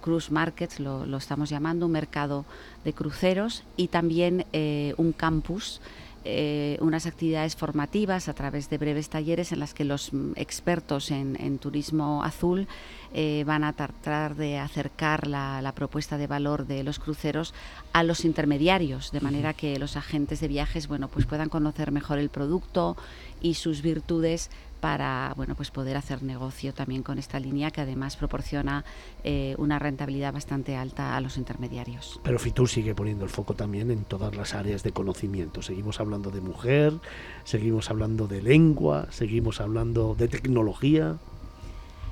cruise 0.00 0.30
market, 0.30 0.78
lo, 0.78 1.16
estamos 1.18 1.50
llamando, 1.50 1.84
un 1.84 1.92
mercado 1.92 2.46
de 2.82 2.94
cruceros 2.94 3.62
y 3.76 3.88
también 3.88 4.46
eh, 4.54 4.94
un 4.96 5.12
campus. 5.12 5.82
Eh, 6.30 6.76
unas 6.82 7.06
actividades 7.06 7.56
formativas 7.56 8.28
a 8.28 8.34
través 8.34 8.68
de 8.68 8.76
breves 8.76 9.08
talleres 9.08 9.50
en 9.50 9.60
las 9.60 9.72
que 9.72 9.84
los 9.84 10.12
mm, 10.12 10.32
expertos 10.36 11.10
en, 11.10 11.58
turismo 11.58 12.22
azul 12.22 12.68
eh, 13.14 13.44
van 13.46 13.64
a 13.64 13.72
tratar 13.72 14.36
de 14.36 14.58
acercar 14.58 15.26
la, 15.26 15.72
propuesta 15.74 16.18
de 16.18 16.26
valor 16.26 16.66
de 16.66 16.84
los 16.84 16.98
cruceros 16.98 17.54
a 17.94 18.02
los 18.02 18.26
intermediarios, 18.26 19.10
de 19.10 19.22
manera 19.22 19.54
que 19.54 19.78
los 19.78 19.96
agentes 19.96 20.40
de 20.40 20.48
viajes 20.48 20.86
bueno, 20.86 21.08
pues 21.08 21.24
puedan 21.24 21.48
conocer 21.48 21.92
mejor 21.92 22.18
el 22.18 22.28
producto 22.28 22.98
y 23.40 23.54
sus 23.54 23.80
virtudes 23.80 24.50
para 24.80 25.32
bueno, 25.36 25.54
pues 25.54 25.70
poder 25.70 25.96
hacer 25.96 26.22
negocio 26.22 26.72
también 26.72 27.02
con 27.02 27.18
esta 27.18 27.38
línea 27.40 27.70
que 27.70 27.80
además 27.80 28.16
proporciona 28.16 28.84
eh, 29.24 29.54
una 29.58 29.78
rentabilidad 29.78 30.32
bastante 30.32 30.76
alta 30.76 31.16
a 31.16 31.20
los 31.20 31.36
intermediarios. 31.36 32.20
Pero 32.22 32.38
Fitur 32.38 32.68
sigue 32.68 32.94
poniendo 32.94 33.24
el 33.24 33.30
foco 33.30 33.54
también 33.54 33.90
en 33.90 34.04
todas 34.04 34.34
las 34.36 34.54
áreas 34.54 34.82
de 34.82 34.92
conocimiento. 34.92 35.62
Seguimos 35.62 36.00
hablando 36.00 36.30
de 36.30 36.40
mujer, 36.40 36.92
seguimos 37.44 37.90
hablando 37.90 38.26
de 38.26 38.42
lengua, 38.42 39.06
seguimos 39.10 39.60
hablando 39.60 40.14
de 40.14 40.28
tecnología. 40.28 41.18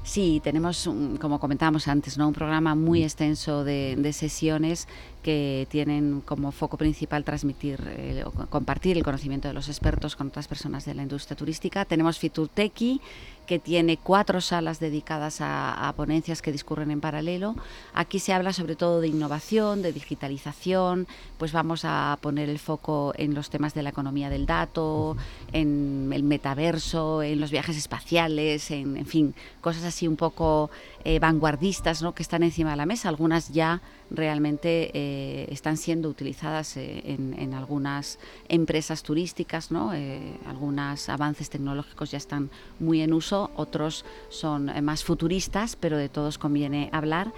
Sí, 0.07 0.41
tenemos, 0.43 0.89
como 1.21 1.41
comentábamos 1.41 1.89
antes, 1.89 2.17
¿no? 2.17 2.29
un 2.29 2.33
programa 2.33 2.77
muy 2.77 3.03
extenso 3.03 3.65
de, 3.65 4.13
sesiones 4.13 4.87
que 5.21 5.67
tienen 5.69 6.21
como 6.21 6.53
foco 6.53 6.79
principal 6.79 7.25
transmitir, 7.25 7.81
eh, 7.89 8.25
compartir 8.49 8.97
el 8.97 9.03
conocimiento 9.03 9.49
de 9.49 9.55
los 9.55 9.69
expertos 9.69 10.15
con 10.15 10.29
otras 10.29 10.47
personas 10.47 10.85
de 10.85 10.95
la 10.95 11.03
industria 11.03 11.37
turística. 11.37 11.85
Tenemos 11.85 12.21
Fiturteki, 12.21 13.01
que 13.47 13.59
tiene 13.59 13.97
cuatro 13.97 14.41
salas 14.41 14.81
dedicadas 14.81 15.39
a, 15.41 15.93
ponencias 15.97 16.43
que 16.43 16.53
discurren 16.53 16.91
en 16.91 17.01
paralelo. 17.01 17.55
Aquí 17.95 18.19
se 18.19 18.33
habla 18.33 18.53
sobre 18.53 18.77
todo 18.77 19.01
de 19.01 19.09
innovación, 19.09 19.83
de 19.83 19.93
digitalización, 19.93 21.07
pues 21.39 21.53
vamos 21.53 21.83
a 21.85 22.19
poner 22.21 22.49
el 22.49 22.59
foco 22.59 23.15
en 23.17 23.35
los 23.35 23.49
temas 23.49 23.73
de 23.73 23.83
la 23.83 23.91
economía 23.91 24.29
del 24.29 24.47
dato, 24.47 25.17
en 25.53 26.11
el 26.13 26.23
metaverso, 26.23 27.23
en 27.23 27.41
los 27.41 27.51
viajes 27.51 27.77
espaciales, 27.77 28.71
en, 28.71 28.97
en 28.97 29.07
fin, 29.07 29.35
cosas 29.61 29.85
así 29.85 30.07
un 30.07 30.17
poco 30.17 30.71
eh, 31.09 31.21
vanguardistas 31.21 32.03
¿no? 32.03 32.17
que 32.17 32.25
están 32.25 32.43
encima 32.43 32.73
de 32.73 32.77
la 32.77 32.85
mesa. 32.85 33.09
Algunas 33.09 33.51
ya 33.51 33.81
realmente 34.11 34.91
eh, 34.93 35.47
están 35.53 35.77
siendo 35.77 36.09
utilizadas 36.09 36.77
eh, 36.77 37.01
en, 37.07 37.55
algunas 37.55 38.19
empresas 38.49 39.05
turísticas, 39.05 39.71
¿no? 39.71 39.93
algunos 40.49 41.09
avances 41.09 41.49
tecnológicos 41.49 42.11
ya 42.11 42.19
están 42.19 42.51
muy 42.81 43.03
en 43.03 43.13
uso, 43.13 43.53
otros 43.55 44.05
son 44.31 44.69
más 44.85 45.05
futuristas, 45.05 45.77
pero 45.77 45.97
de 45.97 46.09
todos 46.09 46.39
conviene 46.39 46.91
hablar. 46.93 47.33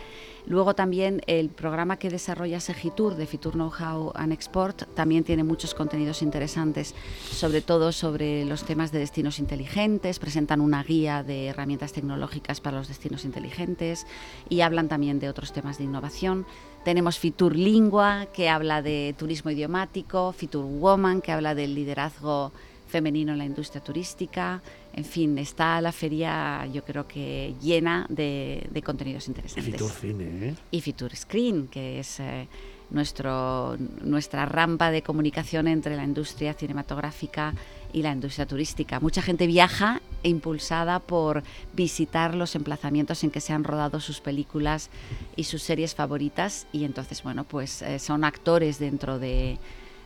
Luego 0.49 0.75
también 0.75 1.21
el 1.27 1.51
programa 1.51 1.99
que 1.99 2.09
desarrolla 2.09 2.59
Segitur 2.59 3.17
de 3.17 3.27
Fitur 3.27 3.53
Know-how 3.53 4.13
and 4.15 4.33
Export 4.33 4.85
también 4.95 5.23
tiene 5.23 5.45
muchos 5.45 5.75
contenidos 5.75 6.23
interesantes, 6.23 6.95
sobre 7.31 7.61
todo 7.61 7.93
sobre 7.93 8.47
los 8.47 8.65
temas 8.65 8.91
de 8.91 9.01
destinos 9.01 9.41
inteligentes, 9.41 10.19
presentan 10.19 10.63
una 10.63 10.83
guía 10.83 11.23
de 11.23 11.49
herramientas 11.49 11.93
tecnológicas 11.93 12.63
para 12.63 12.79
los 12.79 12.89
destinos 12.89 13.27
inteligentes 13.27 14.07
y 14.49 14.63
hablan 14.63 14.89
también 14.89 15.21
de 15.21 15.29
otros 15.29 15.53
temas 15.53 15.77
de 15.77 15.85
innovación. 15.85 16.47
Tenemos 16.83 17.19
Fitur 17.19 17.55
Lingua, 17.55 18.29
que 18.33 18.49
habla 18.49 18.81
de 18.81 19.15
turismo 19.19 19.51
idiomático, 19.51 20.33
Fitur 20.33 20.65
Woman, 20.65 21.21
que 21.21 21.33
habla 21.33 21.55
del 21.55 21.75
liderazgo 21.75 22.53
femenino 22.87 23.33
en 23.33 23.39
la 23.39 23.45
industria 23.45 23.83
turística. 23.83 24.63
En 24.95 25.05
fin, 25.05 25.39
está 25.39 25.81
la 25.81 25.93
feria 25.93 26.67
yo 26.73 26.85
creo 26.85 27.07
que 27.07 27.55
llena 27.61 28.07
de, 28.09 28.69
contenidos 28.85 29.29
interesantes. 29.29 29.69
Y 29.69 29.73
Fitur 29.73 29.91
Cine, 29.91 30.25
¿eh? 30.25 30.55
Y 30.71 30.81
Fitur 30.81 31.15
Screen, 31.15 31.69
que 31.69 32.01
es 32.01 32.21
eh, 32.21 32.49
nuestro, 32.91 33.77
nuestra 34.03 34.47
rampa 34.47 34.91
de 34.91 35.03
comunicación 35.03 35.69
entre 35.69 35.97
la 35.97 36.05
industria 36.05 36.55
cinematográfica 36.55 37.55
y 37.93 38.03
la 38.03 38.13
industria 38.13 38.47
turística. 38.47 39.01
Mucha 39.01 39.23
gente 39.23 39.47
viaja 39.47 40.03
impulsada 40.23 40.99
por 40.99 41.43
visitar 41.75 42.35
los 42.35 42.55
emplazamientos 42.55 43.23
en 43.25 43.31
que 43.31 43.41
se 43.41 43.53
han 43.53 43.65
rodado 43.65 44.01
sus 44.01 44.21
películas 44.21 44.91
y 45.37 45.45
sus 45.45 45.63
series 45.63 45.95
favoritas 45.95 46.67
y 46.73 46.85
entonces, 46.85 47.23
bueno, 47.23 47.45
pues 47.45 47.83
eh, 47.83 47.99
son 47.99 48.25
actores 48.25 48.79
dentro 48.79 49.19
de 49.19 49.59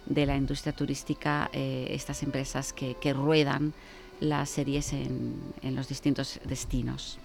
de 0.06 0.26
la 0.26 0.36
industria 0.36 0.72
turística 0.72 1.50
eh, 1.52 1.86
estas 1.90 2.22
empresas 2.22 2.72
que, 2.72 3.12
ruedan 3.12 3.72
las 4.22 4.50
series 4.50 4.92
en, 4.92 5.34
en 5.62 5.74
los 5.74 5.88
distintos 5.88 6.40
destinos. 6.44 7.18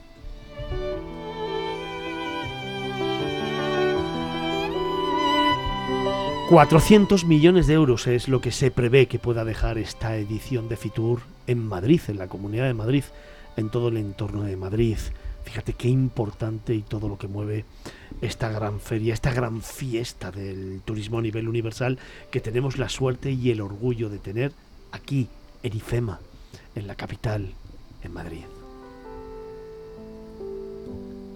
...400 6.50 7.26
millones 7.26 7.68
de 7.68 7.74
euros 7.74 8.08
es 8.08 8.30
lo 8.30 8.40
que 8.40 8.52
se 8.52 8.72
prevé 8.72 9.08
que 9.08 9.20
pueda 9.20 9.44
dejar 9.44 9.78
esta 9.78 10.16
edición 10.16 10.70
de 10.70 10.78
Fitur 10.78 11.20
en 11.46 11.68
Madrid, 11.68 12.00
en 12.08 12.18
la 12.18 12.30
Comunidad 12.30 12.68
de 12.68 12.74
Madrid, 12.74 13.04
en 13.58 13.70
todo 13.70 13.90
el 13.90 13.98
entorno 13.98 14.44
de 14.44 14.56
Madrid. 14.56 14.98
Fíjate 15.44 15.74
qué 15.74 15.90
importante 15.90 16.74
y 16.74 16.84
todo 16.84 17.10
lo 17.10 17.18
que 17.18 17.28
mueve 17.28 17.66
esta 18.22 18.50
gran 18.50 18.80
feria, 18.80 19.14
esta 19.14 19.34
gran 19.34 19.62
fiesta 19.62 20.32
del 20.32 20.82
turismo 20.86 21.20
a 21.20 21.22
nivel 21.22 21.50
universal 21.50 22.00
que 22.32 22.40
tenemos 22.40 22.78
la 22.78 22.88
suerte 22.88 23.32
y 23.32 23.52
el 23.52 23.60
orgullo 23.60 24.10
de 24.10 24.20
tener 24.20 24.54
aquí, 24.94 25.28
en 25.64 25.76
IFEMA, 25.76 26.22
en 26.78 26.88
la 26.88 26.96
capital, 26.96 27.54
en 28.04 28.14
Madrid. 28.14 28.46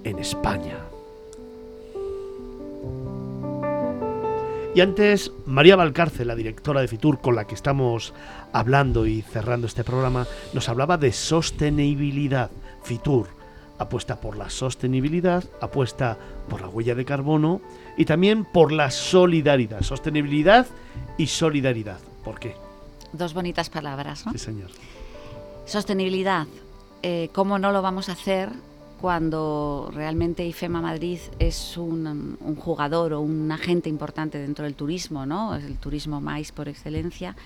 En 0.04 0.20
España. 0.20 0.78
Y 4.74 4.80
antes, 4.80 5.32
María 5.46 5.76
Valcárcel, 5.76 6.28
la 6.28 6.36
directora 6.36 6.80
de 6.80 6.88
Fitur, 6.88 7.20
con 7.20 7.36
la 7.36 7.46
que 7.46 7.56
estamos 7.56 8.14
hablando 8.54 9.06
y 9.06 9.22
cerrando 9.22 9.68
este 9.68 9.84
programa, 9.84 10.28
nos 10.54 10.70
hablaba 10.70 10.98
de 10.98 11.12
sostenibilidad. 11.12 12.50
Fitur, 12.84 13.28
apuesta 13.80 14.22
por 14.22 14.38
la 14.38 14.50
sostenibilidad, 14.50 15.44
apuesta 15.60 16.18
por 16.50 16.62
la 16.62 16.70
huella 16.70 16.96
de 16.96 17.04
carbono 17.04 17.62
y 17.98 18.06
también 18.06 18.46
por 18.46 18.72
la 18.72 18.92
solidaridad. 18.92 19.82
Sostenibilidad 19.82 20.68
y 21.18 21.28
solidaridad. 21.28 22.00
¿Por 22.24 22.40
qué? 22.40 22.56
Dos 23.12 23.34
bonitas 23.34 23.70
palabras, 23.70 24.26
¿no? 24.26 24.32
Sí, 24.32 24.38
señor. 24.38 24.70
Sostenibilidad. 25.72 26.48
Eh, 27.02 27.30
¿Cómo 27.32 27.58
no 27.58 27.72
lo 27.72 27.82
vamos 27.82 28.10
a 28.10 28.12
hacer 28.12 28.50
cuando 29.00 29.90
realmente 29.94 30.46
IFEMA 30.46 30.82
Madrid 30.82 31.20
es 31.40 31.78
un, 31.78 32.38
jugador 32.58 33.14
o 33.14 33.22
un 33.22 33.50
agente 33.54 33.88
importante 33.88 34.38
dentro 34.38 34.66
del 34.66 34.76
turismo, 34.76 35.26
¿no? 35.26 35.56
Es 35.56 35.64
el 35.64 35.78
turismo 35.78 36.20
más 36.20 36.52
por 36.52 36.68
excelencia 36.68 37.38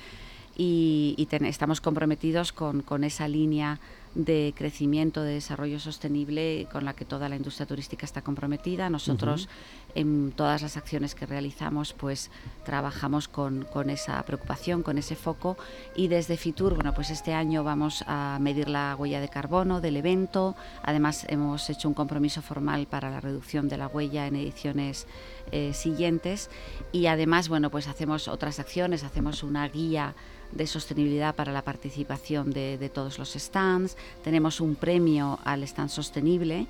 y, 0.57 1.27
estamos 1.29 1.81
comprometidos 1.81 2.51
con 2.51 3.03
esa 3.03 3.27
línea 3.27 3.79
de 4.15 4.53
crecimiento, 4.55 5.21
de 5.21 5.33
desarrollo 5.33 5.79
sostenible 5.79 6.67
con 6.71 6.85
la 6.85 6.93
que 6.93 7.03
toda 7.03 7.27
la 7.27 7.35
industria 7.35 7.65
turística 7.65 8.05
está 8.05 8.21
comprometida. 8.21 8.89
Nosotros 8.89 9.49
en 9.93 10.31
todas 10.31 10.61
las 10.61 10.77
acciones 10.77 11.15
que 11.15 11.25
realizamos 11.25 11.93
pues 11.93 12.31
trabajamos 12.63 13.27
con, 13.27 13.65
con, 13.65 13.89
esa 13.89 14.23
preocupación, 14.23 14.83
con 14.83 14.97
ese 14.97 15.15
foco. 15.15 15.57
Y 15.95 16.07
desde 16.07 16.37
Fitur, 16.37 16.75
bueno 16.75 16.93
pues 16.93 17.09
este 17.09 17.33
año 17.33 17.63
vamos 17.63 18.03
a 18.07 18.37
medir 18.41 18.69
la 18.69 18.95
huella 18.97 19.19
de 19.19 19.27
carbono 19.27 19.81
del 19.81 19.97
evento, 19.97 20.55
además 20.81 21.25
hemos 21.29 21.69
hecho 21.69 21.87
un 21.89 21.93
compromiso 21.93 22.41
formal 22.41 22.87
para 22.87 23.09
la 23.09 23.19
reducción 23.19 23.67
de 23.67 23.77
la 23.77 23.87
huella 23.87 24.27
en 24.27 24.37
ediciones 24.37 25.07
eh, 25.51 25.73
siguientes. 25.73 26.49
Y 26.93 27.07
además 27.07 27.49
bueno 27.49 27.69
pues 27.69 27.87
hacemos 27.87 28.29
otras 28.29 28.59
acciones, 28.59 29.03
hacemos 29.03 29.43
una 29.43 29.67
guía 29.67 30.15
de 30.51 30.67
sostenibilidad 30.67 31.35
para 31.35 31.51
la 31.51 31.63
participación 31.63 32.51
de, 32.51 32.89
todos 32.93 33.19
los 33.19 33.33
stands. 33.33 33.97
Tenemos 34.23 34.61
un 34.61 34.75
premio 34.75 35.39
al 35.43 35.63
stand 35.63 35.89
sostenible. 35.89 36.67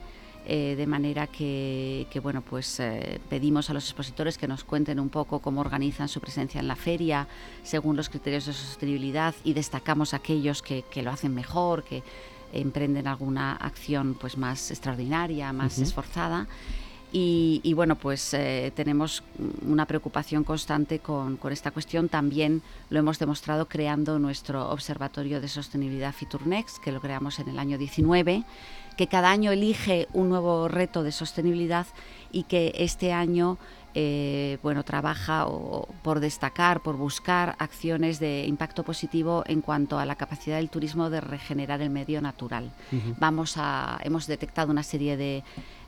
Eh, 0.47 0.75
de 0.77 0.85
manera 0.85 1.25
que, 1.25 2.05
bueno, 2.21 2.43
pues 2.43 2.79
eh, 2.79 3.19
pedimos 3.29 3.71
a 3.71 3.73
los 3.73 3.85
expositores 3.85 4.37
que 4.37 4.47
nos 4.47 4.63
cuenten 4.63 4.99
un 4.99 5.09
poco 5.09 5.39
cómo 5.39 5.59
organizan 5.59 6.07
su 6.07 6.21
presencia 6.21 6.59
en 6.59 6.67
la 6.67 6.75
feria 6.75 7.27
según 7.63 7.95
los 7.95 8.09
criterios 8.09 8.45
de 8.45 8.53
sostenibilidad 8.53 9.33
y 9.43 9.53
destacamos 9.53 10.13
aquellos 10.13 10.61
que, 10.61 10.83
lo 11.01 11.09
hacen 11.09 11.33
mejor, 11.33 11.83
que 11.83 12.03
emprenden 12.53 13.07
alguna 13.07 13.53
acción 13.53 14.13
pues 14.13 14.37
más 14.37 14.69
extraordinaria, 14.69 15.51
más 15.51 15.79
esforzada. 15.79 16.47
Y, 17.17 17.73
bueno, 17.73 17.95
pues 17.95 18.33
eh, 18.33 18.73
tenemos 18.75 19.23
una 19.65 19.85
preocupación 19.85 20.43
constante 20.43 20.99
con, 20.99 21.39
esta 21.49 21.71
cuestión. 21.71 22.09
También 22.09 22.61
lo 22.89 22.99
hemos 22.99 23.19
demostrado 23.19 23.69
creando 23.69 24.19
nuestro 24.19 24.69
Observatorio 24.69 25.39
de 25.39 25.47
Sostenibilidad 25.47 26.13
Fiturnex, 26.13 26.77
que 26.77 26.91
lo 26.91 26.99
creamos 26.99 27.39
en 27.39 27.47
el 27.47 27.57
año 27.57 27.77
19, 27.77 28.43
que 28.97 29.07
cada 29.07 29.31
año 29.31 29.53
elige 29.53 30.09
un 30.11 30.27
nuevo 30.27 30.67
reto 30.67 31.03
de 31.03 31.13
sostenibilidad 31.13 31.87
y 32.33 32.43
que 32.43 32.73
este 32.75 33.13
año 33.13 33.57
eh, 33.97 34.57
bueno, 34.61 34.83
trabaja 34.83 35.47
por 36.01 36.19
destacar, 36.19 36.81
por 36.81 36.97
buscar 36.97 37.55
acciones 37.59 38.19
de 38.19 38.45
impacto 38.45 38.83
positivo 38.83 39.45
en 39.47 39.61
cuanto 39.61 39.97
a 39.97 40.05
la 40.05 40.15
capacidad 40.15 40.57
del 40.57 40.69
turismo 40.69 41.09
de 41.09 41.21
regenerar 41.21 41.81
el 41.81 41.91
medio 41.91 42.21
natural. 42.21 42.73
Vamos 43.19 43.53
a, 43.55 43.97
hemos 44.03 44.27
detectado 44.27 44.69
una 44.69 44.83
serie 44.83 45.15
de 45.15 45.45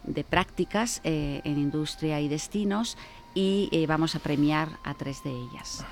de 0.08 0.24
prácticas 0.24 1.02
eh, 1.04 1.42
en 1.44 1.60
industria 1.60 2.20
y 2.22 2.28
destinos 2.28 2.98
y 3.36 3.70
eh, 3.72 3.86
vamos 3.86 4.16
a 4.16 4.20
premiar 4.20 4.70
a 4.84 4.94
tres 4.96 5.24
de 5.24 5.32
ellas. 5.32 5.86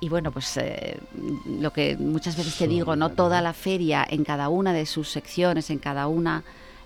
Y 0.00 0.08
bueno, 0.08 0.32
pues 0.32 0.56
eh, 0.56 0.98
lo 1.46 1.72
que 1.72 1.96
muchas 1.98 2.36
veces 2.36 2.56
te 2.56 2.66
digo, 2.66 2.96
no 2.96 3.10
toda 3.10 3.42
la 3.42 3.52
feria 3.52 4.06
en 4.08 4.24
cada 4.24 4.48
una 4.48 4.72
de 4.72 4.86
sus 4.86 5.10
secciones, 5.10 5.68
en 5.68 5.78
cada 5.78 6.06
una 6.06 6.42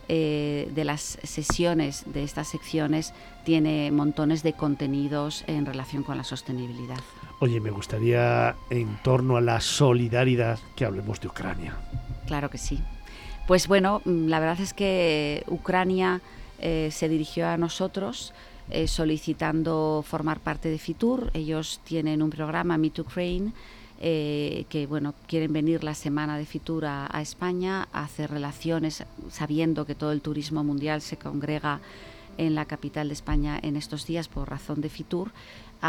de 0.06 0.82
las 0.84 1.18
sesiones 1.22 2.02
de 2.04 2.24
estas 2.24 2.48
secciones 2.48 3.14
tiene 3.46 3.90
montones 3.90 4.42
de 4.42 4.52
contenidos 4.52 5.44
en 5.46 5.64
relación 5.64 6.02
con 6.02 6.18
la 6.18 6.24
sostenibilidad. 6.24 6.98
Oye, 7.40 7.58
me 7.58 7.70
gustaría 7.70 8.54
en 8.68 8.98
torno 9.02 9.38
a 9.38 9.40
la 9.40 9.62
solidaridad 9.62 10.58
que 10.76 10.84
hablemos 10.84 11.20
de 11.22 11.28
Ucrania. 11.28 11.74
Claro 12.26 12.50
que 12.50 12.58
sí. 12.58 12.82
Pues 13.46 13.68
bueno, 13.68 14.00
mm, 14.04 14.28
la 14.28 14.40
verdad 14.40 14.60
es 14.60 14.72
que 14.72 15.44
Ucrania 15.48 16.22
eh, 16.60 16.88
se 16.90 17.08
dirigió 17.10 17.46
a 17.46 17.58
nosotros 17.58 18.32
eh, 18.70 18.88
solicitando 18.88 20.02
formar 20.06 20.40
parte 20.40 20.70
de 20.70 20.78
Fitur. 20.78 21.30
Ellos 21.34 21.80
tienen 21.84 22.22
un 22.22 22.30
programa, 22.30 22.78
Meet 22.78 23.00
Ukraine, 23.00 23.52
eh, 24.00 24.64
que 24.70 24.86
bueno, 24.86 25.14
quieren 25.26 25.52
venir 25.52 25.84
la 25.84 25.94
semana 25.94 26.38
de 26.38 26.46
Fitur 26.46 26.86
a, 26.86 27.06
a, 27.14 27.20
España 27.20 27.86
a 27.92 28.04
hacer 28.04 28.30
relaciones, 28.30 29.04
sabiendo 29.30 29.84
que 29.84 29.94
todo 29.94 30.12
el 30.12 30.22
turismo 30.22 30.64
mundial 30.64 31.02
se 31.02 31.18
congrega 31.18 31.80
en 32.38 32.54
la 32.54 32.64
capital 32.64 33.08
de 33.08 33.14
España 33.14 33.60
en 33.62 33.76
estos 33.76 34.06
días 34.06 34.28
por 34.28 34.48
razón 34.48 34.80
de 34.80 34.88
Fitur 34.88 35.30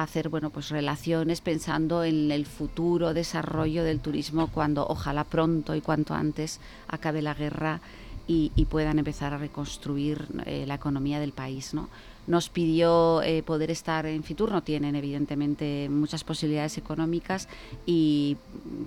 hacer 0.04 0.30
bueno 0.30 0.50
pues 0.50 0.70
relaciones 0.70 1.42
pensando 1.42 2.04
en 2.04 2.32
el 2.32 2.46
futuro 2.46 3.14
desarrollo 3.14 3.84
del 3.84 4.00
turismo 4.00 4.48
cuando 4.48 4.86
ojalá 4.88 5.24
pronto 5.24 5.76
y 5.76 5.82
cuanto 5.82 6.14
antes 6.14 6.60
acabe 6.88 7.22
la 7.22 7.34
guerra 7.34 7.82
y, 8.28 8.50
puedan 8.72 8.98
empezar 8.98 9.36
a 9.36 9.38
reconstruir 9.38 10.28
eh, 10.48 10.66
la 10.66 10.76
economía 10.76 11.20
del 11.20 11.32
país 11.32 11.74
no 11.74 11.90
nos 12.28 12.50
pidió 12.50 13.22
eh, 13.22 13.44
poder 13.44 13.72
estar 13.72 14.06
en 14.06 14.24
Fitur, 14.24 14.52
no 14.52 14.64
tienen 14.64 14.96
evidentemente 14.96 15.90
muchas 15.90 16.24
posibilidades 16.24 16.78
económicas 16.78 17.48
y 17.86 18.38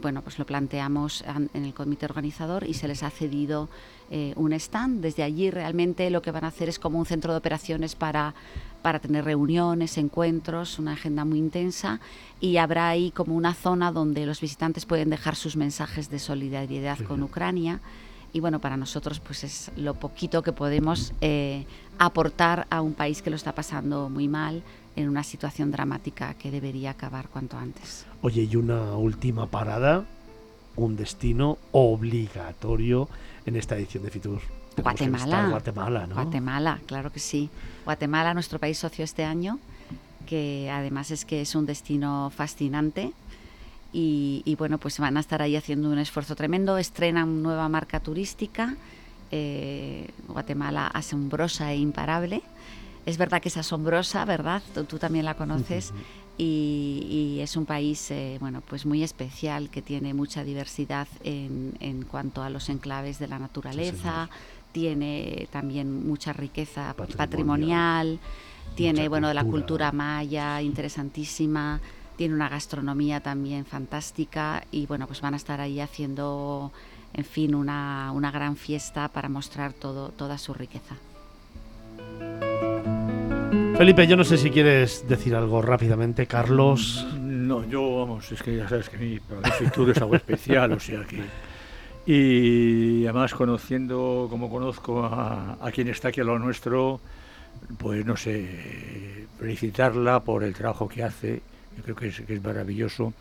bueno, 0.00 0.22
pues 0.22 0.38
lo 0.38 0.46
planteamos 0.46 1.24
en 1.54 1.64
el 1.64 1.74
comité 1.74 2.06
organizador 2.06 2.64
y 2.66 2.74
se 2.74 2.88
les 2.88 3.02
ha 3.02 3.10
cedido 3.10 3.68
eh, 4.10 4.32
un 4.36 4.54
stand. 4.54 5.02
Desde 5.02 5.22
allí 5.22 5.50
realmente 5.50 6.08
lo 6.08 6.22
que 6.22 6.30
van 6.30 6.44
a 6.44 6.48
hacer 6.48 6.70
es 6.70 6.78
como 6.78 6.98
un 6.98 7.04
centro 7.04 7.32
de 7.32 7.38
operaciones 7.38 7.94
para, 7.94 8.34
para 8.80 9.00
tener 9.00 9.24
reuniones, 9.24 9.98
encuentros, 9.98 10.78
una 10.78 10.92
agenda 10.92 11.26
muy 11.26 11.38
intensa. 11.38 12.00
Y 12.40 12.56
habrá 12.56 12.88
ahí 12.88 13.10
como 13.10 13.34
una 13.36 13.52
zona 13.52 13.92
donde 13.92 14.24
los 14.24 14.40
visitantes 14.40 14.86
pueden 14.86 15.10
dejar 15.10 15.36
sus 15.36 15.56
mensajes 15.56 16.08
de 16.08 16.18
solidaridad 16.18 16.98
con 17.00 17.22
Ucrania. 17.22 17.80
Y 18.32 18.40
bueno, 18.40 18.60
para 18.60 18.78
nosotros 18.78 19.20
pues 19.20 19.44
es 19.44 19.70
lo 19.76 19.94
poquito 19.94 20.42
que 20.42 20.52
podemos 20.52 21.12
eh, 21.20 21.66
aportar 21.98 22.66
a 22.70 22.80
un 22.80 22.94
país 22.94 23.22
que 23.22 23.30
lo 23.30 23.36
está 23.36 23.54
pasando 23.54 24.08
muy 24.08 24.28
mal 24.28 24.62
en 24.96 25.08
una 25.08 25.22
situación 25.22 25.70
dramática 25.70 26.34
que 26.34 26.50
debería 26.50 26.90
acabar 26.90 27.28
cuanto 27.28 27.56
antes. 27.56 28.06
Oye, 28.22 28.48
y 28.50 28.56
una 28.56 28.96
última 28.96 29.46
parada, 29.46 30.04
un 30.76 30.96
destino 30.96 31.58
obligatorio 31.72 33.08
en 33.46 33.56
esta 33.56 33.76
edición 33.76 34.04
de 34.04 34.10
Fitur. 34.10 34.40
Guatemala. 34.76 35.48
Guatemala, 35.50 36.06
¿no? 36.06 36.14
Guatemala, 36.14 36.80
claro 36.86 37.12
que 37.12 37.20
sí. 37.20 37.50
Guatemala, 37.84 38.34
nuestro 38.34 38.58
país 38.58 38.78
socio 38.78 39.04
este 39.04 39.24
año, 39.24 39.58
que 40.26 40.70
además 40.70 41.10
es 41.10 41.24
que 41.24 41.40
es 41.40 41.54
un 41.54 41.66
destino 41.66 42.30
fascinante 42.34 43.12
y, 43.92 44.54
bueno, 44.58 44.78
pues 44.78 44.98
van 44.98 45.16
a 45.16 45.20
estar 45.20 45.42
ahí 45.42 45.56
haciendo 45.56 45.90
un 45.90 45.98
esfuerzo 45.98 46.36
tremendo. 46.36 46.78
Estrenan 46.78 47.42
nueva 47.42 47.68
marca 47.68 48.00
turística, 48.00 48.76
eh, 49.30 50.08
Guatemala 50.26 50.86
asombrosa 50.86 51.72
e 51.72 51.76
imparable. 51.76 52.42
Es 53.06 53.16
verdad 53.16 53.40
que 53.40 53.48
es 53.48 53.56
asombrosa, 53.56 54.24
¿verdad? 54.24 54.62
Tú, 54.88 54.98
también 54.98 55.24
la 55.24 55.34
conoces. 55.34 55.92
Y, 56.36 57.38
es 57.40 57.56
un 57.56 57.66
país 57.66 58.10
eh, 58.10 58.36
bueno 58.40 58.60
pues 58.60 58.86
muy 58.86 59.02
especial 59.02 59.70
que 59.70 59.82
tiene 59.82 60.14
mucha 60.14 60.44
diversidad 60.44 61.08
en, 61.24 61.74
en 61.80 62.02
cuanto 62.02 62.42
a 62.42 62.50
los 62.50 62.68
enclaves 62.68 63.18
de 63.18 63.28
la 63.28 63.38
naturaleza. 63.38 64.28
tiene 64.72 65.48
también 65.50 66.06
mucha 66.06 66.32
riqueza 66.32 66.94
patrimonial, 67.16 68.20
tiene 68.74 69.08
bueno 69.08 69.28
de 69.28 69.34
la 69.34 69.44
cultura 69.44 69.90
maya 69.90 70.62
interesantísima. 70.62 71.80
Tiene 72.16 72.34
una 72.34 72.48
gastronomía 72.48 73.20
también 73.20 73.64
fantástica. 73.64 74.64
Y 74.70 74.86
bueno, 74.86 75.06
pues 75.06 75.20
van 75.20 75.34
a 75.34 75.36
estar 75.36 75.60
ahí 75.60 75.80
haciendo, 75.80 76.72
en 77.14 77.24
fin, 77.24 77.54
una, 77.54 78.12
una 78.12 78.30
gran 78.30 78.56
fiesta 78.56 79.08
para 79.08 79.28
mostrar 79.28 79.72
todo, 79.72 80.10
toda 80.10 80.38
su 80.38 80.54
riqueza. 80.54 80.96
Felipe, 83.76 84.06
yo 84.06 84.16
no 84.16 84.24
sé 84.24 84.38
si 84.38 84.50
quieres 84.50 85.06
decir 85.08 85.34
algo 85.34 85.62
rápidamente, 85.62 86.26
Carlos. 86.26 87.06
No, 87.16 87.64
yo, 87.68 88.00
vamos, 88.00 88.30
es 88.32 88.42
que 88.42 88.56
ya 88.56 88.68
sabes 88.68 88.88
que 88.88 88.98
mi 88.98 89.20
Fitur 89.58 89.90
es 89.90 89.98
algo 89.98 90.16
especial, 90.16 90.72
o 90.72 90.80
sea 90.80 91.04
que... 91.04 91.22
Y 92.10 93.04
además 93.04 93.34
conociendo, 93.34 94.26
como 94.30 94.48
conozco 94.48 95.04
a, 95.04 95.58
a 95.60 95.70
quien 95.70 95.88
está 95.88 96.08
aquí 96.08 96.22
a 96.22 96.24
lo 96.24 96.38
nuestro, 96.38 97.00
pues 97.76 98.04
no 98.06 98.16
sé, 98.16 99.26
felicitarla 99.38 100.20
por 100.20 100.42
el 100.42 100.54
trabajo 100.54 100.88
que 100.88 101.04
hace 101.04 101.42
yo 101.78 101.84
creo 101.84 101.96
que 101.96 102.08
es, 102.08 102.20
que 102.20 102.34
es 102.34 102.42
maravilloso. 102.42 103.12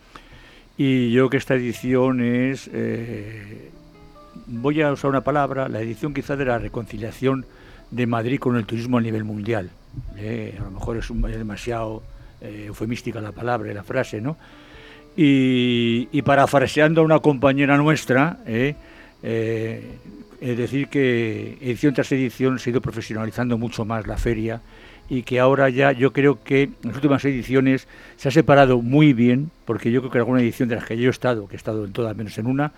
Y 0.78 1.12
yo 1.12 1.30
que 1.30 1.38
esta 1.38 1.56
edición 1.56 2.22
es, 2.22 2.70
eh, 2.72 3.72
voy 4.46 4.82
a 4.84 4.92
usar 4.92 5.10
una 5.10 5.22
palabra, 5.22 5.68
la 5.68 5.82
edición 5.82 6.14
quizá 6.14 6.36
de 6.36 6.46
la 6.46 6.60
reconciliación 6.60 7.46
de 7.90 8.06
Madrid 8.06 8.40
con 8.40 8.56
el 8.58 8.66
turismo 8.66 9.00
a 9.00 9.02
nivel 9.02 9.24
mundial. 9.24 9.72
Eh, 10.18 10.56
a 10.60 10.64
lo 10.64 10.72
mejor 10.72 10.98
es, 10.98 11.08
demasiado 11.08 12.04
eh, 12.42 12.66
eufemística 12.68 13.20
la 13.20 13.32
palabra 13.32 13.74
la 13.74 13.84
frase, 13.84 14.22
¿no? 14.22 14.38
Y, 15.16 16.10
y 16.12 16.22
parafraseando 16.22 17.02
a 17.02 17.04
una 17.04 17.20
compañera 17.20 17.76
nuestra, 17.78 18.38
es 18.46 18.76
decir 20.40 20.90
que 20.90 21.58
edición 21.60 21.96
tras 21.96 22.12
edición 22.12 22.60
se 22.60 22.70
ha 22.70 22.72
ido 22.72 22.82
profesionalizando 22.82 23.58
mucho 23.58 23.84
más 23.84 24.06
la 24.06 24.18
feria 24.18 24.62
y 25.10 25.24
que 25.24 25.40
ahora 25.40 25.70
ya 25.70 25.92
yo 25.92 26.12
creo 26.14 26.44
que 26.44 26.64
en 26.64 26.76
las 26.84 26.96
últimas 26.96 27.24
ediciones 27.26 27.88
se 28.18 28.28
ha 28.28 28.32
separado 28.32 28.82
muy 28.82 29.14
bien, 29.14 29.52
porque 29.66 29.92
yo 29.92 30.02
creo 30.02 30.12
que 30.12 30.18
alguna 30.18 30.42
edición 30.42 30.70
de 30.70 30.76
las 30.76 30.86
que 30.86 30.98
yo 30.98 31.08
he 31.08 31.12
estado, 31.12 31.48
que 31.48 31.56
he 31.56 31.58
estado 31.58 31.86
en 31.86 31.94
todas 31.94 32.16
menos 32.16 32.38
en 32.38 32.48
una, 32.48 32.74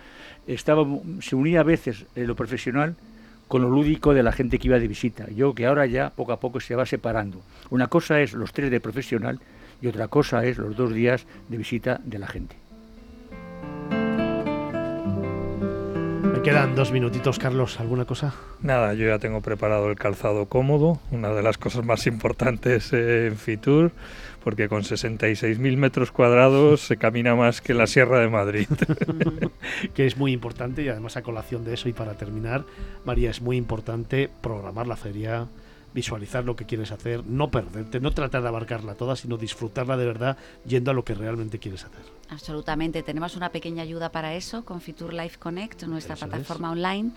estaba, 0.46 0.86
se 1.20 1.36
unía 1.36 1.60
a 1.60 1.64
veces 1.64 2.06
lo 2.14 2.34
profesional 2.36 2.96
con 3.48 3.62
lo 3.62 3.70
lúdico 3.70 4.14
de 4.14 4.22
la 4.22 4.30
gente 4.30 4.60
que 4.60 4.68
iba 4.68 4.78
de 4.78 4.86
visita. 4.86 5.28
Yo 5.30 5.54
que 5.56 5.66
ahora 5.66 5.84
ya 5.86 6.10
poco 6.10 6.32
a 6.32 6.38
poco 6.38 6.60
se 6.60 6.76
va 6.76 6.86
separando. 6.86 7.42
Una 7.70 7.88
cosa 7.88 8.20
es 8.20 8.32
los 8.32 8.52
tres 8.52 8.70
de 8.70 8.78
profesional 8.78 9.40
y 9.82 9.88
otra 9.88 10.06
cosa 10.06 10.44
es 10.44 10.56
los 10.56 10.76
dos 10.76 10.94
días 10.94 11.26
de 11.48 11.56
visita 11.56 12.00
de 12.04 12.18
la 12.20 12.28
gente. 12.28 12.59
Me 16.40 16.44
quedan 16.44 16.74
dos 16.74 16.90
minutitos, 16.90 17.38
Carlos. 17.38 17.78
¿Alguna 17.80 18.06
cosa? 18.06 18.32
Nada, 18.62 18.94
yo 18.94 19.06
ya 19.06 19.18
tengo 19.18 19.42
preparado 19.42 19.90
el 19.90 19.96
calzado 19.96 20.46
cómodo, 20.46 20.98
una 21.10 21.28
de 21.34 21.42
las 21.42 21.58
cosas 21.58 21.84
más 21.84 22.06
importantes 22.06 22.94
en 22.94 23.36
Fitur, 23.36 23.92
porque 24.42 24.66
con 24.70 24.80
66.000 24.80 25.76
metros 25.76 26.12
cuadrados 26.12 26.80
se 26.80 26.96
camina 26.96 27.34
más 27.34 27.60
que 27.60 27.74
la 27.74 27.86
Sierra 27.86 28.20
de 28.20 28.30
Madrid. 28.30 28.66
que 29.94 30.06
es 30.06 30.16
muy 30.16 30.32
importante 30.32 30.82
y 30.82 30.88
además 30.88 31.18
a 31.18 31.22
colación 31.22 31.62
de 31.62 31.74
eso 31.74 31.90
y 31.90 31.92
para 31.92 32.14
terminar, 32.14 32.64
María, 33.04 33.28
es 33.28 33.42
muy 33.42 33.58
importante 33.58 34.30
programar 34.40 34.86
la 34.86 34.96
feria, 34.96 35.46
visualizar 35.94 36.44
lo 36.44 36.56
que 36.56 36.66
quieres 36.66 36.92
hacer, 36.92 37.24
no 37.26 37.50
perderte, 37.50 38.00
no 38.00 38.12
tratar 38.12 38.42
de 38.42 38.48
abarcarla 38.48 38.94
toda, 38.94 39.16
sino 39.16 39.36
disfrutarla 39.36 39.96
de 39.96 40.06
verdad 40.06 40.36
yendo 40.66 40.90
a 40.90 40.94
lo 40.94 41.04
que 41.04 41.14
realmente 41.14 41.58
quieres 41.58 41.84
hacer. 41.84 42.00
Absolutamente, 42.28 43.02
tenemos 43.02 43.36
una 43.36 43.50
pequeña 43.50 43.82
ayuda 43.82 44.12
para 44.12 44.34
eso 44.34 44.64
con 44.64 44.80
Fitur 44.80 45.12
Life 45.12 45.38
Connect, 45.38 45.82
nuestra 45.84 46.16
plataforma 46.16 46.70
online 46.70 47.10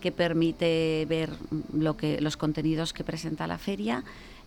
que 0.00 0.12
permite 0.12 1.06
ver 1.08 1.30
lo 1.72 1.96
que 1.96 2.20
los 2.20 2.36
contenidos 2.36 2.92
que 2.92 3.04
presenta 3.04 3.46
la 3.46 3.58
feria 3.58 4.04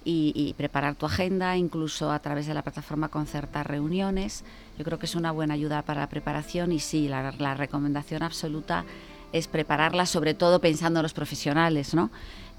y, 0.10 0.54
preparar 0.58 0.96
tu 0.96 1.06
agenda, 1.06 1.58
incluso 1.58 2.12
a 2.12 2.20
través 2.20 2.48
de 2.48 2.54
la 2.54 2.62
plataforma 2.62 3.10
concertar 3.10 3.68
reuniones. 3.68 4.46
Yo 4.78 4.86
creo 4.86 4.98
que 5.00 5.06
es 5.06 5.16
una 5.16 5.34
buena 5.34 5.56
ayuda 5.56 5.82
para 5.82 6.00
la 6.00 6.08
preparación 6.08 6.72
y 6.72 6.80
sí, 6.80 7.10
la, 7.10 7.34
la 7.38 7.56
recomendación 7.56 8.24
absoluta 8.24 8.86
es 9.34 9.50
prepararla, 9.50 10.06
sobre 10.06 10.34
todo 10.34 10.62
pensando 10.62 11.00
en 11.00 11.04
los 11.04 11.14
profesionales, 11.14 11.94
¿no? 11.94 12.10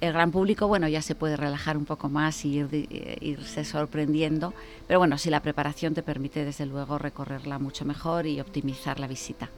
El 0.01 0.13
gran 0.13 0.31
público, 0.31 0.69
bueno, 0.69 0.89
ya 0.89 1.03
se 1.03 1.15
puede 1.15 1.37
relajar 1.37 1.77
un 1.77 1.85
poco 1.85 2.09
más 2.09 2.45
y 2.45 2.61
eh, 2.61 3.19
irse 3.21 3.65
sorprendiendo, 3.65 4.55
pero 4.87 4.99
bueno, 4.99 5.19
si 5.19 5.31
la 5.31 5.41
preparación 5.41 5.95
te 5.95 6.03
permite 6.03 6.45
desde 6.45 6.67
luego 6.67 6.99
recorrerla 6.99 7.59
mucho 7.59 7.85
mejor 7.85 8.27
y 8.27 8.41
optimizar 8.41 9.01
la 9.01 9.07
visita. 9.07 9.49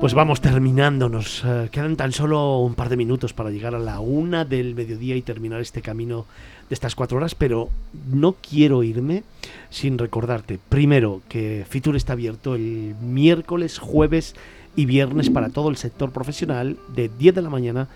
Pues 0.00 0.12
vamos 0.12 0.42
terminando, 0.42 1.08
nos 1.08 1.42
eh, 1.44 1.68
quedan 1.72 1.96
tan 1.96 2.12
solo 2.12 2.58
un 2.58 2.74
par 2.74 2.90
de 2.90 2.98
minutos 2.98 3.32
para 3.32 3.50
llegar 3.50 3.74
a 3.74 3.78
la 3.78 3.98
una 4.00 4.44
del 4.44 4.74
mediodía 4.74 5.16
y 5.16 5.22
terminar 5.22 5.60
este 5.60 5.80
camino 5.80 6.26
de 6.68 6.74
estas 6.74 6.94
cuatro 6.94 7.16
horas, 7.16 7.34
pero 7.34 7.70
no 8.12 8.34
quiero 8.34 8.82
irme 8.82 9.22
sin 9.70 9.96
recordarte, 9.96 10.58
primero, 10.68 11.22
que 11.28 11.64
Fitur 11.68 11.96
está 11.96 12.12
abierto 12.12 12.54
el 12.54 12.94
miércoles, 13.00 13.78
jueves 13.78 14.34
y 14.76 14.86
viernes 14.86 15.30
para 15.30 15.48
todo 15.48 15.70
el 15.70 15.76
sector 15.76 16.12
profesional 16.12 16.76
de 16.94 17.08
10 17.08 17.34
de 17.34 17.42
la 17.42 17.50
mañana 17.50 17.88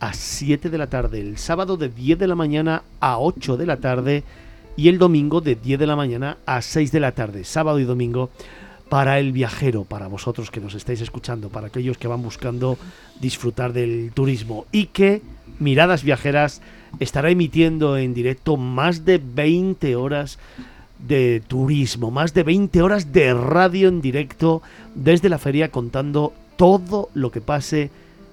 a 0.00 0.14
7 0.14 0.70
de 0.70 0.78
la 0.78 0.88
tarde, 0.88 1.20
el 1.20 1.38
sábado 1.38 1.76
de 1.76 1.88
10 1.88 2.18
de 2.18 2.26
la 2.26 2.34
mañana 2.34 2.82
a 2.98 3.18
8 3.18 3.56
de 3.56 3.66
la 3.66 3.76
tarde 3.76 4.24
y 4.76 4.88
el 4.88 4.98
domingo 4.98 5.40
de 5.40 5.54
10 5.54 5.78
de 5.78 5.86
la 5.86 5.94
mañana 5.94 6.38
a 6.46 6.60
6 6.62 6.90
de 6.90 7.00
la 7.00 7.12
tarde, 7.12 7.44
sábado 7.44 7.78
y 7.78 7.84
domingo 7.84 8.30
para 8.88 9.18
el 9.18 9.32
viajero, 9.32 9.84
para 9.84 10.08
vosotros 10.08 10.50
que 10.50 10.60
nos 10.60 10.74
estáis 10.74 11.00
escuchando, 11.00 11.50
para 11.50 11.68
aquellos 11.68 11.98
que 11.98 12.08
van 12.08 12.22
buscando 12.22 12.76
disfrutar 13.20 13.72
del 13.72 14.10
turismo 14.12 14.66
y 14.72 14.86
que 14.86 15.22
Miradas 15.60 16.02
Viajeras 16.02 16.62
estará 16.98 17.30
emitiendo 17.30 17.96
en 17.96 18.12
directo 18.12 18.56
más 18.56 19.04
de 19.04 19.18
20 19.18 19.96
horas 19.96 20.38
de 21.06 21.42
turismo, 21.46 22.10
más 22.10 22.34
de 22.34 22.42
20 22.42 22.82
horas 22.82 23.12
de 23.12 23.34
radio 23.34 23.88
en 23.88 24.00
directo 24.00 24.62
desde 24.94 25.28
la 25.28 25.38
feria 25.38 25.70
contando 25.70 26.32
todo 26.56 27.08
lo 27.14 27.30
que 27.30 27.40
pase 27.40 27.90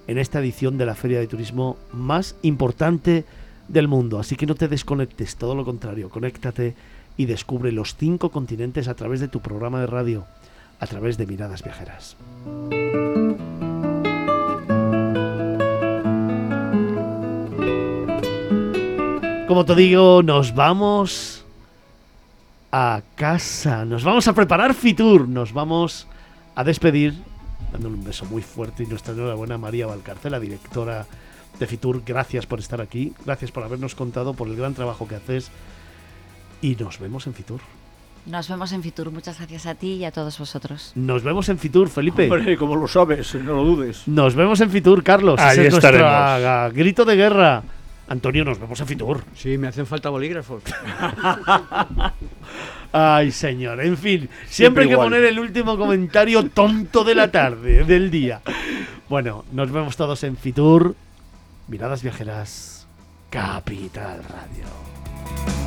en 0.08 0.18
esta 0.18 0.40
edición 0.40 0.78
de 0.78 0.86
la 0.86 0.96
feria 0.96 1.20
de 1.20 1.28
turismo 1.28 1.78
más 1.94 2.36
importante 2.42 3.26
del 3.68 3.88
mundo. 3.88 4.20
Así 4.20 4.36
que 4.36 4.46
no 4.46 4.56
te 4.56 4.68
desconectes, 4.68 5.36
todo 5.36 5.56
lo 5.56 5.66
contrario, 5.66 6.10
conéctate 6.10 6.76
y 7.18 7.26
descubre 7.26 7.72
los 7.72 7.96
cinco 7.96 8.30
continentes 8.32 8.88
a 8.88 8.96
través 8.96 9.20
de 9.20 9.28
tu 9.28 9.40
programa 9.40 9.82
de 9.82 9.88
radio, 9.88 10.26
a 10.80 10.88
través 10.88 11.18
de 11.18 11.28
Miradas 11.28 11.64
Viajeras. 11.64 12.16
Como 19.48 19.66
te 19.66 19.76
digo, 19.76 20.22
nos 20.22 20.54
vamos 20.54 21.39
a 22.72 23.02
casa. 23.16 23.86
Nos 23.86 24.04
vamos 24.04 24.28
a 24.28 24.34
preparar 24.34 24.74
Fitur. 24.74 25.28
Nos 25.28 25.54
vamos 25.54 26.08
a 26.56 26.64
despedir 26.64 27.16
dándole 27.72 27.96
un 27.96 28.04
beso 28.04 28.26
muy 28.26 28.42
fuerte 28.42 28.84
y 28.84 28.86
nuestra 28.86 29.14
enhorabuena 29.14 29.56
a 29.56 29.58
María 29.58 29.88
Valcarcela, 29.88 30.40
directora 30.40 31.06
de 31.60 31.68
Fitur. 31.68 32.02
Gracias 32.06 32.46
por 32.46 32.60
estar 32.60 32.82
aquí. 32.82 33.14
Gracias 33.26 33.52
por 33.52 33.64
habernos 33.64 33.96
contado, 33.96 34.34
por 34.34 34.48
el 34.48 34.56
gran 34.56 34.74
trabajo 34.74 35.08
que 35.08 35.16
haces. 35.16 35.52
Y 36.62 36.76
nos 36.76 37.00
vemos 37.00 37.28
en 37.28 37.34
Fitur. 37.34 37.62
Nos 38.26 38.50
vemos 38.50 38.72
en 38.74 38.84
Fitur. 38.84 39.12
Muchas 39.12 39.38
gracias 39.38 39.66
a 39.66 39.76
ti 39.76 39.94
y 39.94 40.06
a 40.06 40.12
todos 40.12 40.38
vosotros. 40.38 40.92
Nos 40.96 41.24
vemos 41.24 41.50
en 41.50 41.58
Fitur, 41.58 41.90
Felipe. 41.90 42.30
Hombre, 42.30 42.58
como 42.58 42.76
lo 42.76 42.88
sabes, 42.88 43.34
no 43.36 43.54
lo 43.56 43.64
dudes. 43.64 44.08
Nos 44.08 44.36
vemos 44.36 44.60
en 44.62 44.70
Fitur, 44.70 45.04
Carlos. 45.04 45.40
Ahí 45.40 45.60
es 45.60 45.72
nuestro 45.72 46.72
grito 46.74 47.06
de 47.06 47.16
guerra. 47.16 47.64
Antonio, 48.10 48.44
nos 48.44 48.60
vemos 48.60 48.80
en 48.80 48.88
Fitur. 48.88 49.24
Sí, 49.36 49.60
me 49.60 49.68
hacen 49.68 49.86
falta 49.86 50.10
bolígrafos. 50.10 50.64
Ay, 52.92 53.32
señor. 53.32 53.80
En 53.82 53.98
fin, 53.98 54.28
siempre, 54.48 54.84
hay 54.84 54.90
que 54.90 54.96
poner 54.96 55.24
el 55.26 55.38
último 55.38 55.78
comentario 55.78 56.50
tonto 56.50 57.04
de 57.04 57.14
la 57.14 57.30
tarde, 57.30 57.84
del 57.84 58.10
día. 58.10 58.42
Bueno, 59.10 59.46
nos 59.52 59.72
vemos 59.72 59.96
todos 59.96 60.24
en 60.24 60.38
Fitur. 60.38 60.96
Miradas 61.68 62.02
viajeras, 62.02 62.88
Capital 63.30 64.24
Radio. 64.24 65.59